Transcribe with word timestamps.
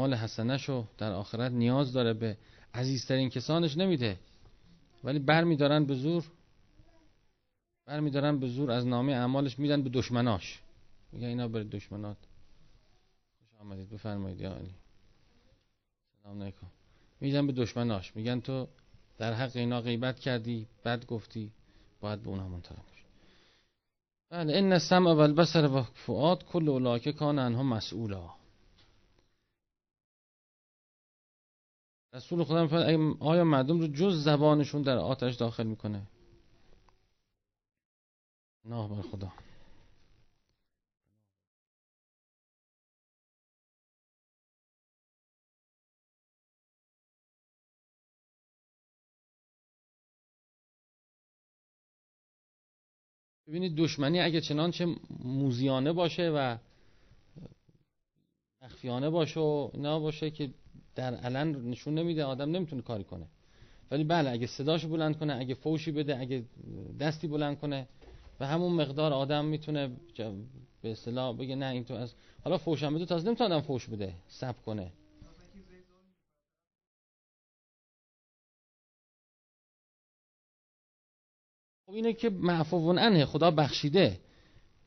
مال 0.00 0.14
حسنشو 0.14 0.86
در 0.98 1.12
آخرت 1.12 1.52
نیاز 1.52 1.92
داره 1.92 2.12
به 2.12 2.36
عزیزترین 2.74 3.28
کسانش 3.28 3.76
نمیده. 3.76 4.18
ولی 5.04 5.18
بر 5.18 5.44
میدارن 5.44 5.84
به 5.84 5.94
زور 5.94 6.24
بر 7.86 8.00
میدارن 8.00 8.38
به 8.38 8.48
زور 8.48 8.70
از 8.70 8.86
نامه 8.86 9.12
اعمالش 9.12 9.58
میدن 9.58 9.82
به 9.82 9.90
دشمناش. 9.90 10.62
میگن 11.12 11.26
اینا 11.26 11.48
بر 11.48 11.62
دشمنات. 11.62 12.16
خوش 13.38 13.60
آمدید. 13.60 13.90
بفرمایید 13.90 14.40
یا 14.40 14.52
علی. 14.52 14.74
سلام 16.22 16.42
علیکم. 16.42 16.66
میدن 17.20 17.46
به 17.46 17.52
دشمناش. 17.52 18.16
میگن 18.16 18.40
تو 18.40 18.68
در 19.18 19.32
حق 19.32 19.56
اینا 19.56 19.80
غیبت 19.80 20.18
کردی 20.18 20.66
بد 20.84 21.06
گفتی 21.06 21.52
باید 22.00 22.22
به 22.22 22.28
اونها 22.28 22.48
منتقم 22.48 22.82
بله 24.30 24.56
این 24.56 24.72
السمع 24.72 25.12
و 25.12 25.18
البصر 25.18 25.66
و 25.66 25.82
فؤاد 25.82 26.44
کل 26.44 26.68
اولاکه 26.68 27.12
کان 27.12 27.38
انها 27.38 27.62
مسئولا. 27.62 28.39
رسول 32.12 32.44
خدا 32.44 32.62
میفرماید 32.62 33.16
آیا 33.20 33.44
مردم 33.44 33.80
رو 33.80 33.86
جز 33.86 34.24
زبانشون 34.24 34.82
در 34.82 34.96
آتش 34.96 35.34
داخل 35.34 35.66
می‌کنه؟ 35.66 36.06
نه 38.64 38.88
بر 38.88 39.02
خدا. 39.02 39.32
ببینید 53.46 53.76
دشمنی 53.76 54.20
اگه 54.20 54.40
چنانچه 54.40 54.96
موزیانه 55.24 55.92
باشه 55.92 56.30
و 56.30 56.58
مخفیانه 58.62 59.10
باشه 59.10 59.40
و 59.40 59.70
اینا 59.74 60.00
باشه 60.00 60.30
که 60.30 60.54
در 61.00 61.14
علن 61.14 61.48
نشون 61.70 61.94
نمیده 61.94 62.24
آدم 62.24 62.50
نمی‌تونه 62.50 62.82
کاری 62.82 63.04
کنه. 63.04 63.26
ولی 63.90 64.04
بله 64.04 64.30
اگه 64.30 64.46
صداشو 64.46 64.88
بلند 64.88 65.18
کنه 65.18 65.36
اگه 65.36 65.54
فوشی 65.54 65.92
بده 65.92 66.18
اگه 66.20 66.44
دستی 67.00 67.26
بلند 67.28 67.58
کنه 67.58 67.88
و 68.40 68.46
همون 68.46 68.72
مقدار 68.72 69.12
آدم 69.12 69.44
می‌تونه 69.44 69.90
به 70.82 70.90
اصطلاح 70.92 71.36
بگه 71.36 71.54
نه 71.54 71.66
این 71.66 71.84
تو 71.84 71.94
از 71.94 72.14
حالا 72.44 72.58
فوشم 72.58 72.94
بده 72.94 73.06
تازه 73.06 73.26
نمی‌تونه 73.26 73.54
آدم 73.54 73.66
فوش 73.66 73.86
بده 73.86 74.14
سب 74.28 74.56
کنه. 74.66 74.92
خب 81.86 81.92
اینه 81.92 82.12
که 82.12 82.30
معفوون 82.30 82.98
انه 82.98 83.24
خدا 83.24 83.50
بخشیده 83.50 84.20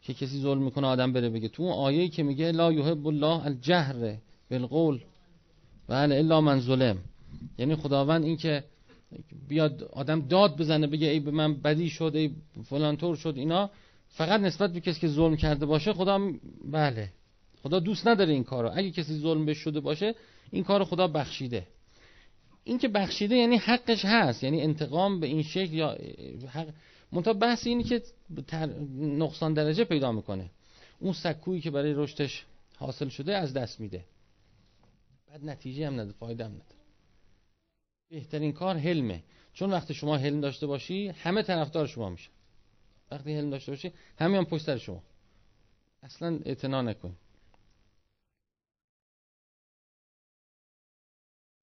که 0.01 0.13
کسی 0.13 0.41
ظلم 0.41 0.63
می‌کنه 0.63 0.87
آدم 0.87 1.13
بره 1.13 1.29
بگه. 1.29 1.47
تو 1.49 1.63
اون 1.63 1.71
آیه‌ای 1.71 2.09
که 2.09 2.23
میگه 2.23 2.51
لا 2.51 2.71
یحب 2.71 3.07
الله 3.07 3.45
الجهر 3.45 4.17
بالقول. 4.51 5.01
بله 5.87 6.15
الا 6.15 6.41
من 6.41 6.59
ظلم. 6.59 6.97
یعنی 7.57 7.75
خداوند 7.75 8.23
این 8.23 8.37
که 8.37 8.63
بیاد 9.49 9.83
آدم 9.83 10.27
داد 10.27 10.57
بزنه 10.57 10.87
بگه 10.87 11.07
ای 11.07 11.19
به 11.19 11.31
من 11.31 11.53
بدی 11.53 11.89
شد 11.89 12.11
ای 12.15 12.31
فلان 12.63 12.97
طور 12.97 13.15
شد 13.15 13.33
اینا 13.37 13.69
فقط 14.09 14.39
نسبت 14.39 14.73
به 14.73 14.79
کسی 14.79 14.99
که 14.99 15.07
ظلم 15.07 15.35
کرده 15.35 15.65
باشه 15.65 15.93
خدا 15.93 16.31
بله. 16.71 17.09
خدا 17.63 17.79
دوست 17.79 18.07
نداره 18.07 18.33
این 18.33 18.43
کارو. 18.43 18.71
اگه 18.73 18.91
کسی 18.91 19.13
ظلم 19.13 19.45
به 19.45 19.53
شده 19.53 19.79
باشه 19.79 20.15
این 20.51 20.63
کارو 20.63 20.85
خدا 20.85 21.07
بخشیده. 21.07 21.67
این 22.63 22.77
که 22.77 22.87
بخشیده 22.87 23.35
یعنی 23.35 23.57
حقش 23.57 24.05
هست. 24.05 24.43
یعنی 24.43 24.61
انتقام 24.61 25.19
به 25.19 25.27
این 25.27 25.43
شکل 25.43 25.73
یا 25.73 25.97
حق. 26.49 26.67
منتها 27.11 27.33
بحث 27.33 27.67
اینی 27.67 27.83
که 27.83 28.01
نقصان 28.99 29.53
درجه 29.53 29.83
پیدا 29.83 30.11
می‌کنه. 30.11 30.49
اون 30.99 31.13
سکویی 31.13 31.61
که 31.61 31.71
برای 31.71 31.93
رشدش 31.93 32.45
حاصل 32.77 33.09
شده 33.09 33.37
از 33.37 33.53
دست 33.53 33.79
میده. 33.79 34.03
بعد 35.33 35.45
نتیجه 35.45 35.87
هم 35.87 35.93
نداره 35.93 36.11
فایده 36.11 36.45
هم 36.45 36.51
نداره 36.51 36.75
بهترین 38.09 38.51
کار 38.51 38.77
حلمه. 38.77 39.23
چون 39.53 39.71
وقتی 39.71 39.93
شما 39.93 40.17
حلم 40.17 40.41
داشته 40.41 40.67
باشی 40.67 41.07
همه 41.07 41.43
طرفدار 41.43 41.87
شما 41.87 42.09
میشه 42.09 42.29
وقتی 43.11 43.37
حلم 43.37 43.49
داشته 43.49 43.71
باشی 43.71 43.93
همه 44.19 44.37
هم 44.37 44.45
پشت 44.45 44.77
شما. 44.77 45.03
اصلا 46.03 46.39
اعتنا 46.45 46.81
نکن 46.81 47.15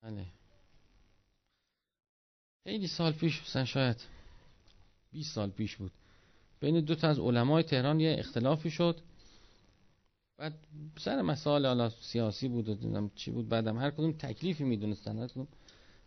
بله. 0.03 0.27
خیلی 2.65 2.87
سال 2.87 3.13
پیش 3.13 3.43
مثلا 3.43 3.65
شاید 3.65 3.97
20 5.13 5.35
سال 5.35 5.51
پیش 5.51 5.77
بود. 5.77 5.93
بین 6.61 6.81
دو 6.81 6.95
تا 6.95 7.09
از 7.09 7.19
علمای 7.19 7.63
تهران 7.63 8.01
یه 8.01 8.17
اختلافی 8.19 8.71
شد. 8.71 9.01
بعد 10.41 10.55
سر 10.99 11.23
مسائل 11.23 11.67
حالا 11.67 11.89
سیاسی 11.89 12.49
بود 12.49 12.69
و 12.69 12.75
دیدم 12.75 13.11
چی 13.15 13.31
بود 13.31 13.49
بعدم 13.49 13.79
هر 13.79 13.91
کدوم 13.91 14.13
تکلیفی 14.13 14.65
می‌دونستن 14.65 15.19
هر 15.19 15.27
کدوم 15.27 15.49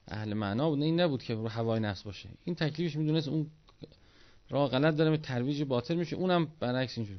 اهل 0.07 0.33
معنا 0.33 0.69
بود 0.69 0.81
این 0.81 0.99
نبود 0.99 1.23
که 1.23 1.33
رو 1.33 1.47
هوای 1.47 1.79
نفس 1.79 2.03
باشه. 2.03 2.29
این 2.44 2.55
تکلیفش 2.55 2.95
می‌دونست 2.95 3.27
اون 3.27 3.47
راه 4.49 4.69
غلط 4.69 4.95
داره 4.95 5.17
ترویج 5.17 5.63
باطل 5.63 5.95
میشه 5.95 6.16
اونم 6.16 6.47
برعکس 6.59 6.97
اینجور 6.97 7.17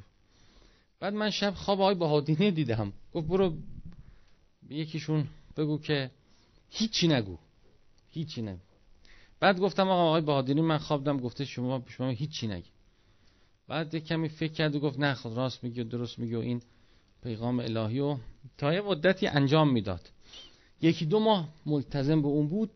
بعد 0.99 1.13
من 1.13 1.29
شب 1.29 1.53
خواب 1.53 1.81
آقای 1.81 1.95
بهادینه 1.95 2.51
دیدم. 2.51 2.93
گفت 3.13 3.27
برو 3.27 3.57
به 4.69 4.75
یکیشون 4.75 5.27
بگو 5.57 5.77
که 5.77 6.11
هیچی 6.69 7.07
نگو. 7.07 7.37
هیچی 8.09 8.41
نگو. 8.41 8.59
بعد 9.39 9.59
گفتم 9.59 9.89
آقا 9.89 10.07
آقای 10.07 10.21
بهادینی 10.21 10.61
من 10.61 10.77
خوابدم 10.77 11.17
گفته 11.17 11.45
شما 11.45 11.83
شما 11.87 12.09
هیچی 12.09 12.47
نگی. 12.47 12.69
بعد 13.67 13.95
کمی 13.95 14.29
فکر 14.29 14.53
کرد 14.53 14.75
و 14.75 14.79
گفت 14.79 14.99
نه 14.99 15.13
خود 15.13 15.33
راست 15.33 15.63
میگی 15.63 15.81
و 15.81 15.83
درست 15.83 16.19
میگی 16.19 16.35
و 16.35 16.39
این. 16.39 16.61
پیغام 17.25 17.59
الهی 17.59 17.99
و 17.99 18.17
تا 18.57 18.73
یه 18.73 18.81
مدتی 18.81 19.27
انجام 19.27 19.73
می‌داد. 19.73 20.09
یکی 20.81 21.05
دو 21.05 21.19
ماه 21.19 21.49
ملتزم 21.65 22.21
به 22.21 22.27
اون 22.27 22.47
بود. 22.47 22.69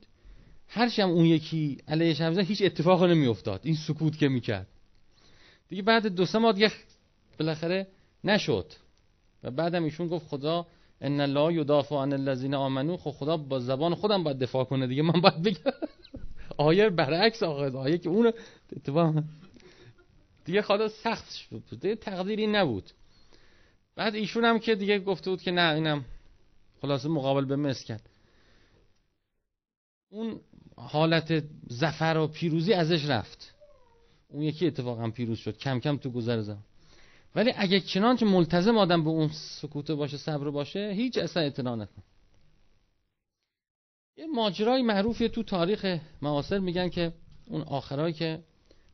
هرچی 0.67 1.01
هم 1.01 1.09
اون 1.09 1.25
یکی 1.25 1.77
علیه 1.87 2.15
حرف 2.15 2.37
هیچ 2.37 2.61
اتفاقی 2.61 3.07
نمیافتاد. 3.07 3.61
این 3.63 3.75
سکوت 3.75 4.17
که 4.17 4.27
می‌کرد. 4.27 4.67
دیگه 5.67 5.81
بعد 5.81 6.07
دو 6.07 6.25
سه 6.25 6.39
ماه 6.39 6.53
دیگه 6.53 6.71
بالاخره 7.39 7.87
نشد. 8.23 8.65
و 9.43 9.51
بعدم 9.51 9.83
ایشون 9.83 10.07
گفت 10.07 10.27
خدا 10.27 10.67
ان 11.01 11.19
الله 11.19 11.53
یدافع 11.53 11.95
عن 11.95 12.13
الذین 12.13 12.53
آمنو. 12.53 12.97
خب 12.97 13.11
خدا 13.11 13.37
با 13.37 13.59
زبان 13.59 13.95
خودم 13.95 14.23
باید 14.23 14.39
دفاع 14.39 14.63
کنه 14.63 14.87
دیگه. 14.87 15.01
من 15.01 15.21
باید 15.21 15.41
بگم. 15.41 15.71
آیه 16.57 16.89
برعکس 16.89 17.43
آقا 17.43 17.79
آیه 17.79 17.97
که 17.97 18.09
اون 18.09 18.33
اتفاق 18.75 19.23
دیگه 20.45 20.61
خدا 20.61 20.87
سخت 20.87 21.33
شد. 21.33 21.63
دیگه 21.81 21.95
تقدیری 21.95 22.47
نبود. 22.47 22.91
بعد 23.99 24.15
ایشون 24.15 24.45
هم 24.45 24.59
که 24.59 24.75
دیگه 24.75 24.99
گفته 24.99 25.29
بود 25.29 25.41
که 25.41 25.51
نه 25.51 25.73
اینم 25.73 26.05
خلاصه 26.81 27.09
مقابل 27.09 27.45
به 27.45 27.55
مس 27.55 27.83
کرد. 27.83 28.09
اون 30.09 30.39
حالت 30.75 31.43
زفر 31.67 32.17
و 32.17 32.27
پیروزی 32.27 32.73
ازش 32.73 33.05
رفت. 33.05 33.55
اون 34.29 34.43
یکی 34.43 34.67
اتفاقا 34.67 35.09
پیروز 35.09 35.37
شد. 35.37 35.57
کم 35.57 35.79
کم 35.79 35.97
تو 35.97 36.09
گذر 36.09 36.41
زمان. 36.41 36.63
ولی 37.35 37.53
اگه 37.57 37.79
چنانچه 37.79 38.25
ملتزم 38.25 38.77
آدم 38.77 39.03
به 39.03 39.09
اون 39.09 39.27
سکوته 39.27 39.95
باشه 39.95 40.17
صبر 40.17 40.49
باشه 40.49 40.93
هیچ 40.95 41.17
اصلا 41.17 41.43
اعتنا 41.43 41.75
نکن. 41.75 42.03
یه 44.17 44.27
ماجرای 44.27 44.81
معروفی 44.81 45.29
تو 45.29 45.43
تاریخ 45.43 45.99
معاصر 46.21 46.59
میگن 46.59 46.89
که 46.89 47.13
اون 47.47 47.61
آخرایی 47.61 48.13
که 48.13 48.43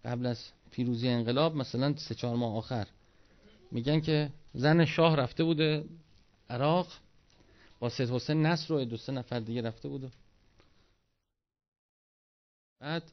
قبل 0.05 0.25
از 0.25 0.51
پیروزی 0.71 1.09
انقلاب 1.09 1.55
مثلا 1.55 1.95
سه 1.95 2.15
چهار 2.15 2.35
ماه 2.35 2.55
آخر 2.55 2.87
میگن 3.71 3.99
که 3.99 4.29
زن 4.55 4.85
شاه 4.85 5.15
رفته 5.15 5.43
بوده 5.43 5.85
عراق 6.49 6.87
با 7.79 7.89
سید 7.89 8.09
حسین 8.09 8.45
نصر 8.45 8.73
و 8.73 8.85
دو 8.85 8.97
سه 8.97 9.11
نفر 9.11 9.39
دیگه 9.39 9.61
رفته 9.61 9.89
بوده 9.89 10.11
بعد 12.79 13.11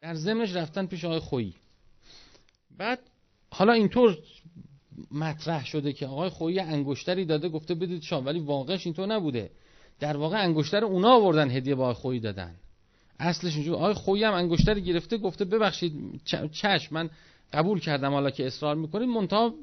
در 0.00 0.14
ضمنش 0.14 0.56
رفتن 0.56 0.86
پیش 0.86 1.04
آقای 1.04 1.18
خویی 1.18 1.54
بعد 2.70 2.98
حالا 3.50 3.72
اینطور 3.72 4.18
مطرح 5.10 5.64
شده 5.64 5.92
که 5.92 6.06
آقای 6.06 6.28
خویی 6.28 6.60
انگشتری 6.60 7.24
داده 7.24 7.48
گفته 7.48 7.74
بدید 7.74 8.02
شام 8.02 8.26
ولی 8.26 8.40
واقعش 8.40 8.86
اینطور 8.86 9.06
نبوده. 9.06 9.50
در 10.00 10.16
واقع 10.16 10.44
انگشتر 10.44 10.84
اونا 10.84 11.14
آوردن 11.16 11.50
هدیه 11.50 11.74
با 11.74 11.82
آقای 11.82 11.94
خویی 11.94 12.20
دادن. 12.20 12.56
اصلش 13.20 13.54
اینجور 13.54 13.74
آقای 13.74 13.94
خویی 13.94 14.24
هم 14.24 14.34
انگشتری 14.34 14.82
گرفته 14.82 15.18
گفته 15.18 15.44
ببخشید 15.44 16.20
چشم 16.52 16.94
من 16.94 17.10
قبول 17.52 17.80
کردم 17.80 18.12
حالا 18.12 18.30
که 18.30 18.46
اصرار 18.46 18.76
می‌کنید 18.76 19.08
منتها 19.08 19.54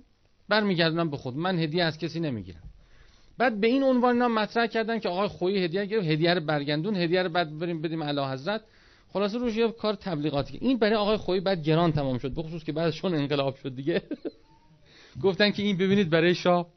برمیگردونم 0.49 1.09
به 1.09 1.17
خود. 1.17 1.37
من 1.37 1.59
هدیه 1.59 1.83
از 1.83 1.97
کسی 1.97 2.19
نمی‌گیرم. 2.19 2.63
بعد 3.37 3.59
به 3.59 3.67
این 3.67 3.83
عنوان 3.83 4.13
اینا 4.13 4.27
مطرح 4.27 4.67
کردن 4.67 4.99
که 4.99 5.09
آقای 5.09 5.27
خویی 5.27 5.63
هدیه 5.63 5.85
گرفت. 5.85 6.07
هدیه 6.07 6.33
رو 6.33 6.41
برگندون 6.41 6.95
هدیه 6.95 7.23
رو 7.23 7.29
بعد 7.29 7.59
بریم 7.59 7.81
بدیم 7.81 8.01
اعلی 8.01 8.21
حضرت. 8.21 8.61
خلاصه 9.13 9.37
روش 9.37 9.55
یه 9.55 9.71
کار 9.71 9.93
تبلیغاتی 9.93 10.57
این 10.61 10.77
برای 10.77 10.95
آقای 10.95 11.17
خویی 11.17 11.41
بعد 11.41 11.63
گران 11.63 11.91
تمام 11.91 12.17
شد 12.17 12.33
بخصوص 12.35 12.63
که 12.63 12.71
بعدشون 12.71 13.13
انقلاب 13.13 13.55
شد 13.55 13.75
دیگه. 13.75 14.01
گفتن 15.23 15.51
که 15.51 15.63
این 15.63 15.77
ببینید 15.77 16.09
برای 16.09 16.35
شاه. 16.35 16.67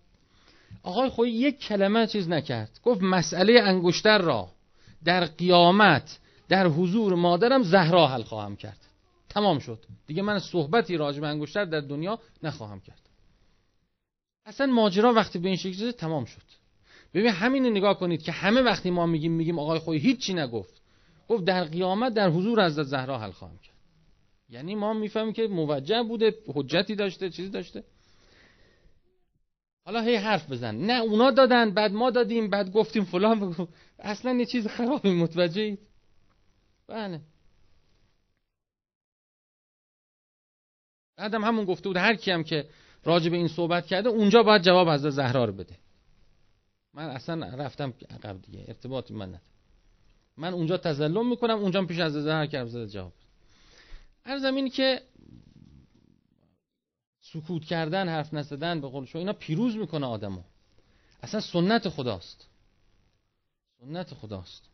آقای 0.82 1.08
خویی 1.08 1.32
یک 1.32 1.60
کلمه 1.60 2.06
چیز 2.06 2.28
نکرد. 2.28 2.80
گفت 2.82 3.02
مسئله 3.02 3.60
انگشتر 3.62 4.18
را 4.18 4.48
در 5.04 5.24
قیامت 5.24 6.19
در 6.50 6.66
حضور 6.66 7.14
مادرم 7.14 7.62
زهرا 7.62 8.06
حل 8.06 8.22
خواهم 8.22 8.56
کرد. 8.56 8.86
تمام 9.28 9.58
شد. 9.58 9.84
دیگه 10.06 10.22
من 10.22 10.38
صحبتی 10.38 10.96
راجع 10.96 11.20
به 11.20 11.26
انگشتر 11.26 11.64
در 11.64 11.80
دنیا 11.80 12.18
نخواهم 12.42 12.80
کرد. 12.80 13.00
اصلا 14.46 14.66
ماجرا 14.66 15.12
وقتی 15.12 15.38
به 15.38 15.48
این 15.48 15.56
شکل 15.56 15.90
تمام 15.90 16.24
شد. 16.24 16.42
ببین 17.14 17.30
همین 17.30 17.66
نگاه 17.66 17.98
کنید 17.98 18.22
که 18.22 18.32
همه 18.32 18.62
وقتی 18.62 18.90
ما 18.90 19.06
میگیم 19.06 19.32
میگیم 19.32 19.58
آقای 19.58 19.78
خوی 19.78 19.98
هیچی 19.98 20.34
نگفت. 20.34 20.82
گفت 21.28 21.44
در 21.44 21.64
قیامت 21.64 22.14
در 22.14 22.30
حضور 22.30 22.66
حضرت 22.66 22.86
زهرا 22.86 23.18
حل 23.18 23.30
خواهم 23.30 23.58
کرد. 23.58 23.76
یعنی 24.48 24.74
ما 24.74 24.92
می‌فهمیم 24.92 25.32
که 25.32 25.46
موجه 25.46 26.02
بوده 26.02 26.34
حجتی 26.54 26.94
داشته 26.94 27.30
چیزی 27.30 27.50
داشته. 27.50 27.84
حالا 29.84 30.00
هی 30.00 30.16
حرف 30.16 30.52
بزن. 30.52 30.76
نه 30.76 31.02
اونا 31.02 31.30
دادن 31.30 31.70
بعد 31.70 31.92
ما 31.92 32.10
دادیم 32.10 32.50
بعد 32.50 32.72
گفتیم 32.72 33.04
فلان. 33.04 33.68
اصلا 33.98 34.32
یه 34.32 34.46
چیز 34.46 34.66
خرابی 34.66 35.14
متوجه 35.14 35.78
بله. 36.90 37.20
بعدم 41.16 41.44
همون 41.44 41.64
گفته 41.64 41.88
بود 41.88 41.96
هر 41.96 42.14
کی 42.14 42.30
هم 42.30 42.44
که 42.44 42.70
راجع 43.04 43.30
به 43.30 43.36
این 43.36 43.48
صحبت 43.48 43.86
کرده 43.86 44.08
اونجا 44.08 44.42
باید 44.42 44.62
جواب 44.62 44.88
از 44.88 45.00
زهرا 45.00 45.44
رو 45.44 45.52
بده. 45.52 45.78
من 46.94 47.04
اصلا 47.08 47.56
رفتم 47.56 47.94
عقب 48.10 48.42
دیگه 48.42 48.64
ارتباطی 48.68 49.14
من 49.14 49.28
ندارم. 49.28 49.42
من 50.36 50.52
اونجا 50.54 50.76
تظلم 50.76 51.30
می‌کنم 51.30 51.58
اونجا 51.58 51.84
پیش 51.84 51.98
از 51.98 52.12
زهر 52.12 52.46
که 52.46 52.64
زده 52.64 52.88
جواب 52.88 53.12
ارزم 54.24 54.54
این 54.54 54.70
که 54.70 55.02
سکوت 57.20 57.64
کردن 57.64 58.08
حرف 58.08 58.34
نزدن 58.34 58.80
به 58.80 58.88
قول 58.88 59.04
شما 59.04 59.20
اینا 59.20 59.32
پیروز 59.32 59.76
می‌کنه 59.76 60.06
آدمو. 60.06 60.42
اصلا 61.22 61.40
سنت 61.40 61.88
خداست. 61.88 62.48
سنت 63.80 64.14
خداست. 64.14 64.69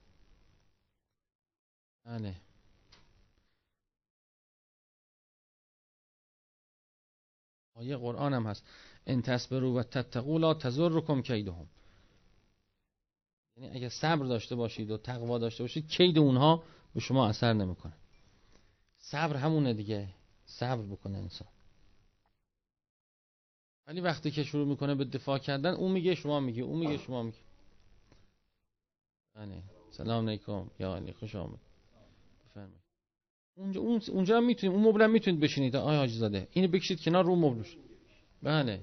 بله. 2.06 2.34
آیه 7.74 7.96
قرآن 7.96 8.34
هم 8.34 8.46
هست. 8.46 8.64
ان 9.06 9.22
تصبروا 9.22 9.72
و 9.74 9.82
تتقوا 9.82 10.38
لا 10.38 10.54
تضرکم 10.54 11.22
کیدهم. 11.22 11.66
یعنی 13.56 13.76
اگر 13.76 13.88
صبر 13.88 14.26
داشته 14.26 14.54
باشید 14.54 14.90
و 14.90 14.96
تقوا 14.96 15.38
داشته 15.38 15.64
باشید 15.64 15.88
کید 15.88 16.18
اونها 16.18 16.62
به 16.94 17.00
شما 17.00 17.28
اثر 17.28 17.52
نمی‌کنه. 17.52 17.92
صبر 18.98 19.36
همونه 19.36 19.74
دیگه. 19.74 20.08
صبر 20.46 20.82
بکنه 20.82 21.18
انسان. 21.18 21.48
ولی 23.86 24.00
وقتی 24.00 24.30
که 24.30 24.44
شروع 24.44 24.66
می‌کنه 24.68 24.94
به 24.94 25.04
دفاع 25.04 25.38
کردن 25.38 25.70
اون 25.74 25.92
میگه 25.92 26.14
شما 26.14 26.40
میگه 26.40 26.62
اون 26.62 26.78
میگه 26.78 26.98
شما 26.98 27.22
میگه 27.22 27.38
بله. 29.34 29.62
سلام 29.90 30.28
علیکم. 30.28 30.70
یا 30.78 30.96
علی 30.96 31.12
خوش 31.12 31.34
آمد. 31.34 31.58
بفرمایید. 32.56 32.80
اونجا 33.56 33.80
اون 33.80 34.02
اونجا 34.08 34.36
هم 34.36 34.44
می‌تونیم 34.44 34.76
اون 34.76 34.88
مبل 34.88 35.10
می‌تونید 35.10 35.40
بشینید. 35.40 35.76
آیا 35.76 35.98
حاجی 35.98 36.18
زاده 36.18 36.48
اینو 36.52 36.68
بکشید 36.68 37.00
کنار 37.00 37.24
رو 37.24 37.36
مبلش. 37.36 37.76
بله. 38.42 38.80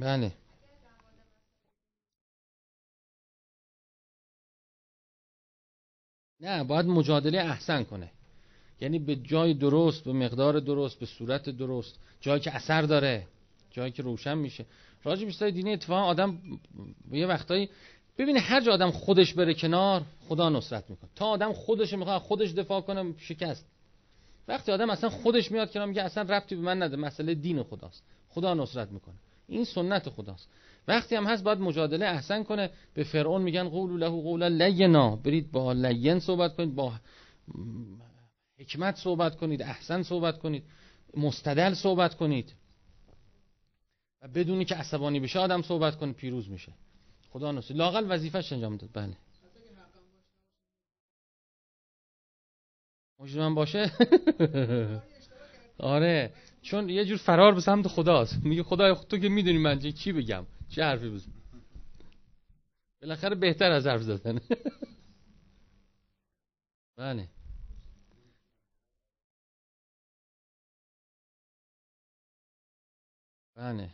بله. 0.00 0.32
نه 6.40 6.64
باید 6.64 6.86
مجادله 6.86 7.38
احسن 7.38 7.84
کنه. 7.84 8.10
یعنی 8.80 8.98
به 8.98 9.16
جای 9.16 9.54
درست 9.54 10.04
به 10.04 10.12
مقدار 10.12 10.60
درست 10.60 10.98
به 10.98 11.06
صورت 11.06 11.50
درست. 11.50 11.98
جایی 12.20 12.40
که 12.40 12.56
اثر 12.56 12.82
داره. 12.82 13.26
جایی 13.70 13.92
که 13.92 14.02
روشن 14.02 14.38
میشه. 14.38 14.66
راجع 15.04 15.28
به 15.40 15.50
دینی 15.50 15.72
اتفاقا 15.72 16.02
آدم 16.02 16.38
یه 17.10 17.26
وقتایی 17.26 17.68
ببینه 18.18 18.40
هر 18.40 18.60
جا 18.60 18.72
آدم 18.72 18.90
خودش 18.90 19.34
بره 19.34 19.54
کنار 19.54 20.02
خدا 20.28 20.48
نصرت 20.48 20.90
می‌کنه. 20.90 21.10
تا 21.14 21.26
آدم 21.26 21.52
خودش 21.52 21.92
می‌خواد 21.92 22.20
خودش 22.22 22.52
دفاع 22.52 22.80
کنه 22.80 23.14
شکست. 23.18 23.66
وقتی 24.48 24.72
آدم 24.72 24.90
اصلا 24.90 25.10
خودش 25.10 25.52
میاد 25.52 25.72
کنار 25.72 25.86
میگه 25.86 26.02
اصلا 26.02 26.22
ربطی 26.22 26.54
به 26.54 26.62
من 26.62 26.82
نده 26.82 26.96
مسئله 26.96 27.34
دین 27.34 27.62
خداست. 27.62 28.04
خدا 28.28 28.54
نصرت 28.54 28.90
می‌کنه. 28.90 29.14
این 29.48 29.64
سنت 29.64 30.08
خداست. 30.08 30.48
وقتی 30.88 31.14
هم 31.14 31.26
هست 31.26 31.44
باید 31.44 31.58
مجادله 31.58 32.06
احسن 32.06 32.42
کنه. 32.42 32.70
به 32.94 33.04
فرعون 33.04 33.42
میگن 33.42 33.68
قول 33.68 34.00
له 34.00 34.08
قولا 34.08 34.48
لینا. 34.48 35.16
برید 35.16 35.52
با 35.52 35.72
لین 35.72 36.18
صحبت 36.18 36.56
کنید 36.56 36.74
با 36.74 36.92
حکمت 38.58 38.96
صحبت 38.96 39.36
کنید 39.36 39.62
احسن 39.62 40.02
صحبت 40.02 40.38
کنید 40.38 40.64
مستدل 41.16 41.74
صحبت 41.74 42.14
کنید. 42.14 42.52
و 44.22 44.28
بدونی 44.28 44.64
که 44.64 44.74
عصبانی 44.74 45.20
بشه 45.20 45.38
آدم 45.38 45.62
صحبت 45.62 45.96
کنه 45.96 46.12
پیروز 46.12 46.50
میشه. 46.50 46.72
خدا 47.36 47.52
نصر 47.52 47.74
لاقل 47.74 48.06
وظیفش 48.08 48.52
انجام 48.52 48.76
داد. 48.76 48.90
بله. 48.92 49.16
من 53.36 53.54
باشه؟ 53.54 53.92
آره. 55.78 56.32
چون 56.62 56.88
یه 56.88 57.04
جور 57.04 57.18
فرار 57.18 57.54
به 57.54 57.60
سمت 57.60 57.88
خداست. 57.88 58.44
میگه 58.44 58.62
خدای 58.62 58.96
تو 59.08 59.18
که 59.18 59.28
می‌دونی 59.28 59.58
من 59.58 59.78
چی 59.78 60.12
بگم. 60.12 60.46
چه 60.68 60.84
حرفی 60.84 61.10
بزنم 61.10 61.32
بالاخره 63.02 63.34
بهتر 63.34 63.70
از 63.70 63.86
حرف 63.86 64.02
زدن. 64.02 64.40
بله. 66.98 67.28
بله. 73.56 73.90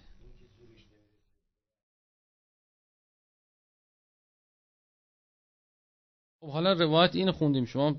خب 6.43 6.51
حالا 6.51 6.73
روایت 6.73 7.17
این 7.17 7.31
خوندیم 7.31 7.65
شما 7.65 7.97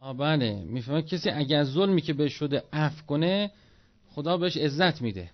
آ 0.00 0.12
بله 0.12 0.64
می‌فهمه 0.64 1.02
کسی 1.02 1.30
اگر 1.30 1.64
ظلمی 1.64 2.02
که 2.02 2.12
بهش 2.12 2.32
شده 2.32 2.62
عفو 2.72 3.06
کنه 3.06 3.50
خدا 4.10 4.36
بهش 4.36 4.56
عزت 4.56 5.02
میده. 5.02 5.30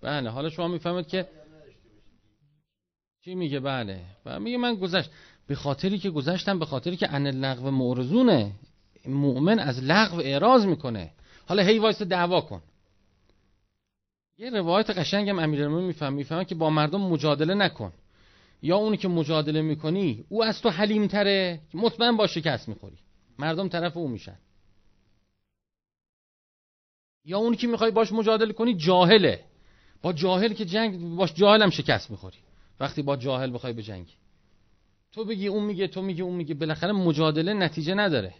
بله 0.00 0.30
حالا 0.30 0.50
شما 0.50 0.68
می‌فهمید 0.68 1.06
که 1.06 1.28
چی 3.24 3.34
میگه؟ 3.34 3.60
بله. 3.60 4.00
و 4.26 4.40
میگه 4.40 4.56
من 4.56 4.74
گذشت 4.74 5.10
به 5.46 5.54
خاطری 5.54 5.98
که 5.98 6.10
گذشتم 6.10 6.58
به 6.58 6.64
خاطری 6.64 6.96
که 6.96 7.14
ان 7.14 7.26
لغو 7.26 7.70
معرضونه 7.70 8.52
مؤمن 9.06 9.58
از 9.58 9.82
لغو 9.82 10.20
اعراض 10.20 10.66
می‌کنه. 10.66 11.10
حالا 11.46 11.62
هی 11.62 11.78
وایس 11.78 12.02
دعوا 12.02 12.40
کن. 12.40 12.62
یه 14.38 14.50
روایت 14.50 14.90
قشنگم 14.90 15.38
امیرالمومنین 15.38 15.86
میفهم 15.86 16.12
میفهم 16.12 16.44
که 16.44 16.54
با 16.54 16.70
مردم 16.70 17.00
مجادله 17.00 17.54
نکن. 17.54 17.92
یا 18.62 18.76
اونی 18.76 18.96
که 18.96 19.08
مجادله 19.08 19.62
می‌کنی 19.62 20.24
او 20.28 20.44
از 20.44 20.60
تو 20.60 20.70
حلیم 20.70 21.06
تره 21.06 21.60
مطمئن 21.74 22.16
با 22.16 22.26
شکست 22.26 22.68
می‌خوری. 22.68 22.98
مردم 23.38 23.68
طرف 23.68 23.96
او 23.96 24.08
میشن. 24.08 24.38
یا 27.24 27.38
اونی 27.38 27.56
که 27.56 27.66
می‌خوای 27.66 27.90
باش 27.90 28.12
مجادله 28.12 28.52
کنی 28.52 28.74
جاهله. 28.74 29.44
با 30.02 30.12
جاهل 30.12 30.52
که 30.52 30.64
جنگ 30.64 31.16
باش 31.16 31.34
جاهل 31.34 31.62
هم 31.62 31.70
شکست 31.70 32.10
می‌خوری. 32.10 32.38
وقتی 32.80 33.02
با 33.02 33.16
جاهل 33.16 33.54
بخوای 33.54 33.72
به 33.72 33.82
جنگ. 33.82 34.06
تو 35.12 35.24
بگی 35.24 35.46
اون 35.46 35.64
میگه 35.64 35.88
تو 35.88 36.02
میگه 36.02 36.22
اون 36.22 36.36
میگه. 36.36 36.54
بالاخره 36.54 36.92
مجادله 36.92 37.52
نتیجه 37.52 37.94
نداره. 37.94 38.34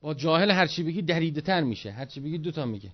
با 0.00 0.14
جاهل 0.14 0.50
هرچی 0.50 0.82
بگی 0.82 1.02
دریده 1.02 1.40
تر 1.40 1.60
میشه 1.60 1.90
هرچی 1.90 2.20
بگی 2.20 2.38
دوتا 2.38 2.66
میگه. 2.66 2.90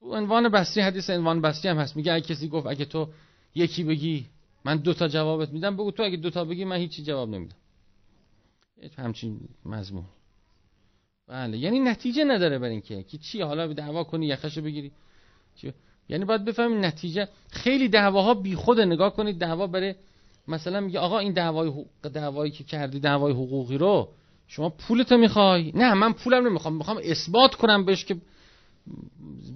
تو 0.00 0.16
عنوان 0.16 0.48
بستی 0.48 0.80
حدیث 0.80 1.10
عنوان 1.10 1.40
بستی 1.40 1.68
هم 1.68 1.78
هست. 1.78 1.96
میگه 1.96 2.12
اگه 2.12 2.26
کسی 2.26 2.48
گفت 2.48 2.66
اگه 2.66 2.84
تو 2.84 3.08
یکی 3.54 3.84
بگی 3.84 4.26
من 4.66 4.76
دوتا 4.76 5.08
جوابت 5.08 5.52
میدم 5.52 5.76
بگو 5.76 5.90
تو 5.90 6.02
اگه 6.02 6.16
دوتا 6.16 6.44
بگی 6.44 6.64
من 6.64 6.76
هیچی 6.76 7.02
جواب 7.02 7.28
نمیدم. 7.28 7.56
همچین 8.98 9.40
مضمون. 9.64 10.04
بله 11.28 11.58
یعنی 11.58 11.80
نتیجه 11.80 12.24
نداره 12.24 12.58
بر 12.58 12.68
اینکه. 12.68 13.02
که 13.02 13.18
چی 13.18 13.40
حالا 13.40 13.72
دعوا 13.72 14.04
کنی 14.04 14.26
یخشو 14.26 14.62
بگیری. 14.62 14.92
چی؟ 15.56 15.72
یعنی 16.08 16.24
باید 16.24 16.44
بفهمید 16.44 16.84
نتیجه. 16.84 17.28
خیلی 17.50 17.88
دعواها 17.88 18.34
بی 18.34 18.54
خود 18.54 18.80
نگاه 18.80 19.16
کنید. 19.16 19.38
دعوا 19.38 19.66
برای 19.66 19.94
مثلا 20.48 20.80
میگه 20.80 20.98
آقا 20.98 21.18
این 21.18 21.32
دعوای 21.32 21.68
حقوق 21.68 22.08
دعوایی 22.14 22.50
که 22.52 22.64
کردی 22.64 23.00
دعوای 23.00 23.32
حقوقی 23.32 23.78
رو 23.78 24.08
شما 24.46 24.68
پولتو 24.68 25.16
می‌خوای؟ 25.16 25.72
نه 25.74 25.94
من 25.94 26.12
پولم 26.12 26.46
نمی‌خوام. 26.46 26.76
می‌خوام 26.76 26.98
اثبات 27.02 27.54
کنم 27.54 27.84
بهش 27.84 28.04
که 28.04 28.16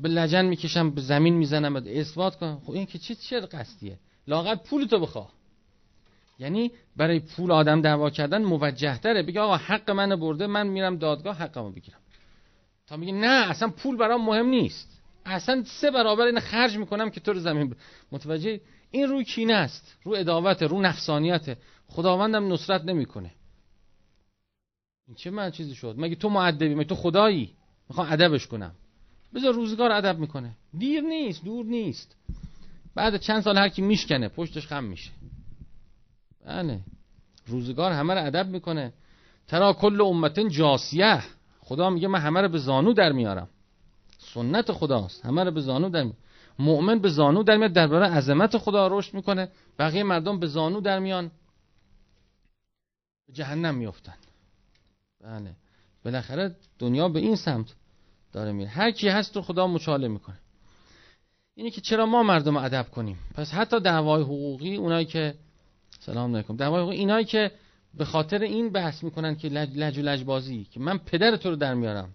به 0.03 0.09
لجن 0.09 0.45
می‌کشم 0.45 0.91
به 0.91 1.01
زمین 1.01 1.35
می‌زنم 1.35 1.77
اثبات 1.77 2.37
کنم. 2.37 2.61
خب 2.65 2.71
این 2.71 2.87
که 2.87 2.99
چه 2.99 3.15
چه 3.15 3.41
قصدیه؟ 3.41 3.99
لاغت 4.31 4.69
پولتو 4.69 4.99
بخوا. 5.01 5.29
یعنی 6.39 6.73
برای 6.97 7.21
پول 7.21 7.53
آدم 7.53 7.81
دعوا 7.81 8.11
کردن 8.11 8.43
موجه 8.43 8.99
تره. 8.99 9.23
بگه 9.23 9.41
آقا 9.41 9.57
حق 9.57 9.91
من 9.91 10.17
برده 10.17 10.47
من 10.47 10.67
میرم 10.67 10.97
دادگاه 10.97 11.37
حقمو 11.37 11.71
بگیرم 11.71 11.99
تا 12.87 12.97
میگه 12.97 13.13
نه 13.13 13.51
اصلا 13.51 13.69
پول 13.69 13.97
برام 13.97 14.25
مهم 14.25 14.47
نیست. 14.47 15.01
اصلا 15.27 15.65
سه 15.65 15.91
برابر 15.91 16.25
این 16.25 16.41
خرج 16.41 16.77
می‌کنم 16.77 17.11
که 17.11 17.21
تو 17.21 17.33
رو 17.33 17.41
زمین 17.41 17.75
متوجه؟ 18.13 18.61
این 18.91 19.09
روی 19.09 19.25
کینه 19.25 19.55
است. 19.55 19.97
رو 20.03 20.13
اداوت 20.13 20.63
رو 20.63 20.81
نفسانیت 20.81 21.59
خداوندم 21.87 22.53
نصرت 22.53 22.85
نمی‌کنه. 22.85 23.31
این 25.07 25.17
چه 25.17 25.31
من 25.31 25.51
چیزی 25.51 25.75
شد؟ 25.75 25.95
مگه 25.99 26.15
تو 26.15 26.29
معدبی 26.29 26.75
مگه 26.75 26.85
تو 26.85 26.95
خدایی؟ 26.95 27.55
می‌خوام 27.89 28.13
ادبش 28.13 28.47
کنم. 28.47 28.75
بذار 29.35 29.55
روزگار 29.55 29.93
ادب 29.93 30.19
می‌کنه. 30.19 30.57
دیر 30.79 31.01
نیست 31.01 31.45
دور 31.45 31.67
نیست. 31.67 32.17
بعد 32.95 33.17
چند 33.17 33.43
سال 33.43 33.59
هر 33.59 33.69
کی 33.69 33.83
میشکنه 33.83 34.29
پشتش 34.29 34.67
خم 34.67 34.85
میشه. 34.85 35.11
بله. 36.47 36.81
روزگار 37.47 37.93
همه 37.93 38.15
رو 38.15 38.27
ادب 38.27 38.49
می‌کنه. 38.49 38.93
ترا 39.47 39.73
کل 39.73 40.01
امتن 40.01 40.49
جاسیه. 40.49 41.23
خدا 41.61 41.91
میگه 41.91 42.09
من 42.09 42.21
همه 42.21 42.41
رو 42.41 42.49
به 42.49 42.59
زانو 42.59 42.93
در 42.93 43.13
میارم. 43.13 43.49
سنت 44.19 44.73
خداست. 44.73 45.25
همه 45.25 45.45
رو 45.45 45.51
به 45.51 45.61
زانو 45.61 45.89
در 45.89 46.03
میارم. 46.03 46.19
مؤمن 46.59 46.99
به 46.99 47.09
زانو 47.09 47.43
در 47.43 47.57
میاد 47.57 47.73
درباره 47.73 48.07
عظمت 48.07 48.59
خدا 48.59 48.87
رشد 48.87 49.15
می‌کنه. 49.15 49.49
بقیه 49.79 50.03
مردم 50.03 50.39
به 50.39 50.47
زانو 50.47 50.81
در 50.81 50.99
میان. 50.99 51.31
به 53.27 53.33
جهنم 53.33 53.75
میفتن 53.75 54.15
بله. 55.21 55.57
بالاخره 56.05 56.57
دنیا 56.79 57.09
به 57.09 57.19
این 57.19 57.37
سمت 57.37 57.75
داره 58.33 58.53
میره. 58.53 58.71
هر 58.71 58.91
کی 58.91 59.09
هست 59.09 59.37
رو 59.37 59.43
خدا 59.43 59.67
مچاله 59.67 60.09
می‌کنه. 60.09 60.39
اینه 61.61 61.71
که 61.71 61.81
چرا 61.81 62.07
ما 62.07 62.23
مردم 62.23 62.57
ادب 62.57 62.87
کنیم. 62.91 63.19
پس 63.35 63.51
حتی 63.51 63.81
دعوای 63.81 64.23
حقوقی 64.23 64.77
اونایی 64.77 65.07
که 65.07 65.35
سلام 65.99 66.35
علیکم. 66.35 66.57
دعوای 66.57 66.81
حقوقی 66.81 66.97
اینایی 66.97 67.25
که 67.25 67.51
به 67.95 68.05
خاطر 68.05 68.43
این 68.43 68.71
بحث 68.71 69.05
می‌کنن 69.05 69.37
که 69.37 69.49
لج, 69.49 69.79
لج 69.79 69.99
و 69.99 70.03
لج 70.03 70.25
بازی. 70.25 70.65
که 70.65 70.81
من 70.81 70.99
پدر 70.99 71.37
تو 71.37 71.51
رو 71.51 71.57
در 71.57 71.75
میارم. 71.75 72.09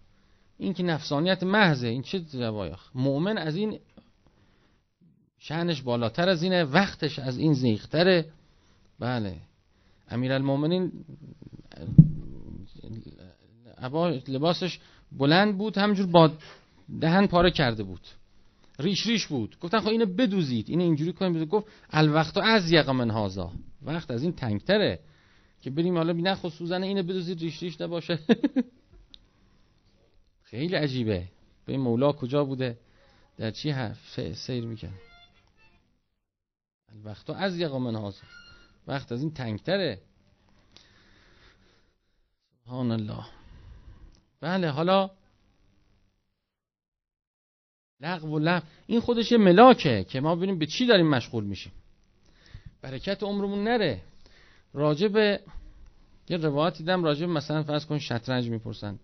این 0.57 0.73
که 0.73 0.83
نفسانیت 0.83 1.43
محضه. 1.43 1.87
این 1.87 2.01
چه 2.01 2.19
جوای 2.19 2.71
مؤمن 2.95 3.37
از 3.37 3.55
این 3.55 3.79
شأنش 5.39 5.81
بالاتر 5.81 6.29
از 6.29 6.43
اینه. 6.43 6.63
وقتش 6.63 7.19
از 7.19 7.37
این 7.37 7.53
زیختره 7.53 8.25
بله. 8.99 9.35
امیرالمومنین 10.09 10.91
لباسش 14.27 14.79
بلند 15.11 15.57
بود. 15.57 15.77
همجور 15.77 16.07
با 16.07 16.31
دهن 17.01 17.27
پاره 17.27 17.51
کرده 17.51 17.83
بود. 17.83 18.01
ریش 18.79 19.07
ریش 19.07 19.27
بود. 19.27 19.57
گفتن 19.61 19.79
خب 19.79 19.87
اینو 19.87 20.05
بدوزید. 20.05 20.69
اینو 20.69 20.83
اینجوری 20.83 21.13
کنیم. 21.13 21.45
گفت 21.45 21.67
الوقت 21.89 22.37
از 22.37 22.71
یق 22.71 22.89
من 22.89 23.09
هازا 23.09 23.51
وقت 23.81 24.11
از 24.11 24.23
این 24.23 24.33
تنگتره 24.33 24.99
که 25.61 25.69
بریم 25.69 25.97
حالا 25.97 26.13
نه 26.13 26.35
خود 26.35 26.51
سوزن 26.51 26.83
اینو 26.83 27.03
بدوزید 27.03 27.39
ریش 27.39 27.63
ریش 27.63 27.81
نباشه. 27.81 28.19
خیلی 30.49 30.75
عجیبه. 30.75 31.27
به 31.65 31.77
مولا 31.77 32.11
کجا 32.11 32.45
بوده؟ 32.45 32.77
در 33.37 33.51
چی 33.51 33.69
حرف 33.69 34.33
سیر 34.33 34.65
می‌کنه 34.65 34.91
الوقت 36.89 37.29
از 37.29 37.59
یق 37.59 37.73
من 37.73 37.95
هازا 37.95 38.21
وقت 38.87 39.11
از 39.11 39.21
این 39.21 39.33
تنگتره. 39.33 40.01
سبحان 42.63 42.91
الله. 42.91 43.25
بله 44.41 44.69
حالا 44.69 45.11
لغو 48.01 48.35
و 48.35 48.39
لغو. 48.39 48.65
این 48.87 48.99
خودش 48.99 49.31
یه 49.31 49.37
ملاکه 49.37 50.05
که 50.09 50.21
ما 50.21 50.35
ببینیم 50.35 50.59
به 50.59 50.65
چی 50.65 50.85
داریم 50.85 51.07
مشغول 51.07 51.43
میشیم. 51.43 51.71
برکت 52.81 53.23
عمرمون 53.23 53.63
نره. 53.63 54.01
راجع 54.73 55.07
به 55.07 55.39
یه 56.29 56.37
روایتی 56.37 56.77
دیدم 56.77 57.03
راجع 57.03 57.25
به 57.25 57.31
مثلا 57.33 57.63
فرض 57.63 57.85
کن 57.85 57.99
شطرنج 57.99 58.49
می‌پرسن. 58.49 58.99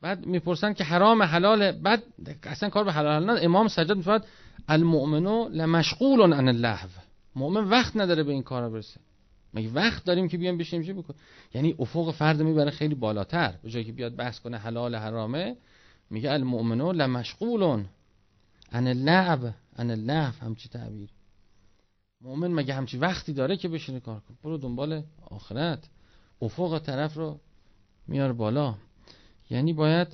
بعد 0.00 0.26
می‌پرسن 0.26 0.72
که 0.72 0.84
حرام 0.84 1.22
حلاله 1.22 1.72
بعد 1.72 2.02
اصلا 2.42 2.68
کار 2.68 2.84
به 2.84 2.92
حلال 2.92 3.24
نه 3.24 3.40
امام 3.42 3.68
سجاد 3.68 3.96
میفرد 3.96 4.26
المؤمنو 4.68 5.48
لمشغول 5.48 6.32
عن 6.32 6.48
اللهو. 6.48 6.88
مؤمن 7.36 7.64
وقت 7.64 7.96
نداره 7.96 8.22
به 8.22 8.32
این 8.32 8.42
کارا 8.42 8.70
برسه. 8.70 9.00
مگه 9.54 9.68
وقت 9.68 10.04
داریم 10.04 10.28
که 10.28 10.38
بیام 10.38 10.58
بشیم 10.58 10.82
چی 10.82 10.92
بکن؟ 10.92 11.14
یعنی 11.54 11.74
افق 11.78 12.10
فرد 12.10 12.42
می‌بره 12.42 12.70
خیلی 12.70 12.94
بالاتر. 12.94 13.54
به 13.62 13.70
جایی 13.70 13.84
که 13.84 13.92
بیاد 13.92 14.16
بحث 14.16 14.40
کنه 14.40 14.58
حلال 14.58 14.94
حرامه 14.94 15.56
میگه 16.10 16.32
المؤمنون 16.32 16.96
لمشغولون. 16.96 17.88
ان 18.72 18.86
اللعب 18.86 19.54
ان 19.76 19.90
اللهو 19.90 20.44
همچی 20.44 20.68
تعبیر. 20.68 21.10
مؤمن 22.20 22.48
مگه 22.52 22.74
همچی 22.74 22.98
وقتی 22.98 23.32
داره 23.32 23.56
که 23.56 23.68
بشینه 23.68 24.00
کار 24.00 24.20
کنه؟ 24.20 24.36
برو 24.42 24.58
دنبال 24.58 25.02
آخرت. 25.30 25.88
افق 26.42 26.78
طرف 26.78 27.14
رو 27.14 27.40
میار 28.06 28.32
بالا. 28.32 28.74
یعنی 29.50 29.72
باید 29.72 30.08